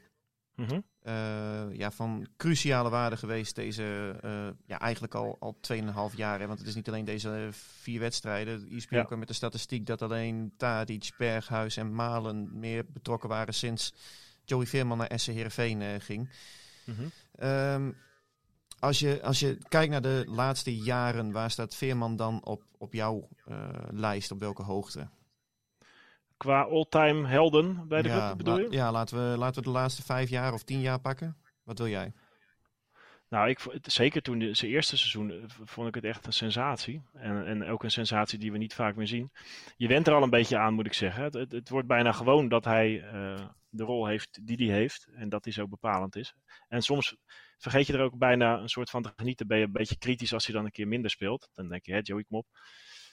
[0.55, 0.85] Mm -hmm.
[1.03, 5.59] uh, ja, van cruciale waarde geweest deze, uh, ja, eigenlijk al, al
[6.11, 6.41] 2,5 jaar.
[6.41, 8.67] Hè, want het is niet alleen deze vier wedstrijden.
[8.69, 9.17] Je speelt ja.
[9.17, 13.95] met de statistiek dat alleen Tadic, Berghuis en Malen meer betrokken waren sinds
[14.45, 16.29] Joey Veerman naar SC Heerenveen uh, ging.
[16.85, 17.49] Mm -hmm.
[17.49, 17.97] um,
[18.79, 22.93] als, je, als je kijkt naar de laatste jaren, waar staat Veerman dan op, op
[22.93, 23.29] jouw
[23.91, 24.31] lijst?
[24.31, 25.09] Op welke hoogte?
[26.37, 28.67] Qua all-time helden bij de ja, club, bedoel je?
[28.71, 31.37] Ja, laten we, laten we de laatste vijf jaar of tien jaar pakken.
[31.65, 32.13] Wat wil jij?
[33.29, 37.03] Nou, ik, zeker toen de, zijn eerste seizoen vond ik het echt een sensatie.
[37.13, 39.33] En, en ook een sensatie die we niet vaak meer zien.
[39.77, 41.23] Je went er al een beetje aan, moet ik zeggen.
[41.23, 43.35] Het, het, het wordt bijna gewoon dat hij uh,
[43.73, 45.09] de rol heeft die hij heeft.
[45.15, 46.35] En dat hij zo bepalend is.
[46.69, 47.17] En soms
[47.59, 49.47] vergeet je er ook bijna een soort van te genieten.
[49.47, 51.51] Ben je een beetje kritisch als hij dan een keer minder speelt.
[51.53, 52.47] Dan denk je, hè, Joey, kom op.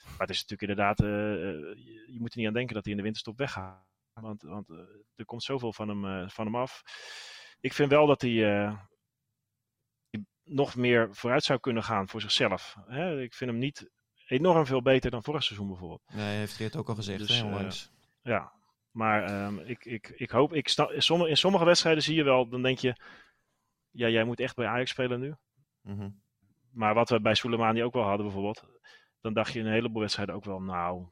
[0.02, 1.08] Maar het is natuurlijk inderdaad, uh,
[1.84, 3.88] je, je, moet er niet aan denken dat hij in de winterstop weggaat.
[4.12, 4.78] Want, want uh,
[5.16, 6.82] er komt zoveel van hem, uh, van hem af.
[7.60, 8.76] Ik vind wel dat hij
[10.44, 12.76] nog meer vooruit zou kunnen gaan voor zichzelf.
[12.86, 13.20] Hè?
[13.20, 13.90] Ik vind hem niet
[14.26, 16.02] enorm veel beter dan vorig seizoen bijvoorbeeld.
[16.12, 17.68] Nee, heeft Geert ook al gezegd, dus, hè,
[18.22, 18.52] ja,
[18.90, 22.22] maar um, ik, ik, ik hoop, ik sta, in, sommige, in sommige wedstrijden zie je
[22.22, 22.96] wel, dan denk je,
[23.90, 25.34] ja, jij moet echt bij Ajax spelen nu.
[25.80, 26.22] Mm -hmm.
[26.70, 28.64] Maar wat we bij Soleimani ook wel hadden bijvoorbeeld,
[29.20, 31.06] dan dacht je in een heleboel wedstrijden ook wel, nou,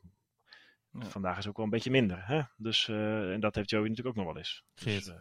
[0.91, 1.05] ja.
[1.05, 2.27] vandaag is ook wel een beetje minder.
[2.27, 2.43] Hè?
[2.57, 4.65] Dus, uh, en dat heeft Joey natuurlijk ook nog wel eens.
[4.75, 5.15] Dus, uh,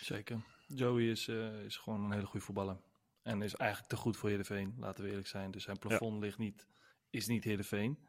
[0.00, 0.42] Zeker.
[0.66, 2.80] Joey is, uh, is gewoon een hele goede voetballer.
[3.22, 5.50] En is eigenlijk te goed voor Heerenveen, laten we eerlijk zijn.
[5.50, 6.20] Dus zijn plafond ja.
[6.20, 6.66] ligt niet,
[7.10, 8.08] is niet Heerenveen.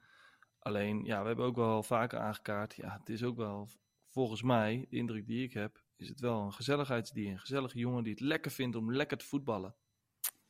[0.60, 2.76] Alleen, ja, we hebben ook wel vaker aangekaart.
[2.76, 3.70] Ja, het is ook wel,
[4.12, 7.32] volgens mij, de indruk die ik heb, is het wel een gezelligheidsdier.
[7.32, 9.76] Een gezellige jongen die het lekker vindt om lekker te voetballen.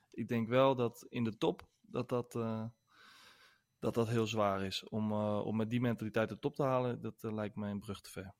[0.10, 2.34] Ik denk wel dat in de top, dat dat
[3.82, 4.84] dat dat heel zwaar is.
[4.90, 7.80] Om, uh, om met die mentaliteit de top te halen, dat uh, lijkt mij een
[7.80, 8.36] brug te ver.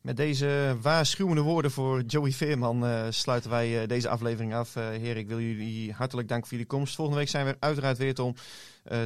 [0.00, 4.76] Met deze waarschuwende woorden voor Joey Veerman uh, sluiten wij uh, deze aflevering af.
[4.76, 6.94] Uh, Heer, ik wil jullie hartelijk danken voor jullie komst.
[6.94, 8.34] Volgende week zijn we uiteraard weer om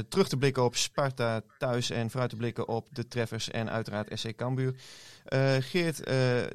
[0.09, 4.19] terug te blikken op Sparta thuis en vooruit te blikken op de treffers en uiteraard
[4.19, 4.75] SC Cambuur.
[5.59, 6.03] Geert,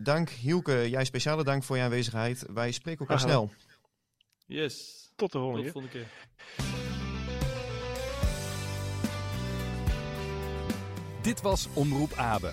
[0.05, 0.28] dank.
[0.28, 2.45] Hielke, jij speciale dank voor je aanwezigheid.
[2.53, 3.51] Wij spreken elkaar snel.
[4.47, 5.09] Yes.
[5.16, 6.28] Tot de volgende, Tot de volgende keer.
[11.22, 12.53] Dit was Omroep Abe.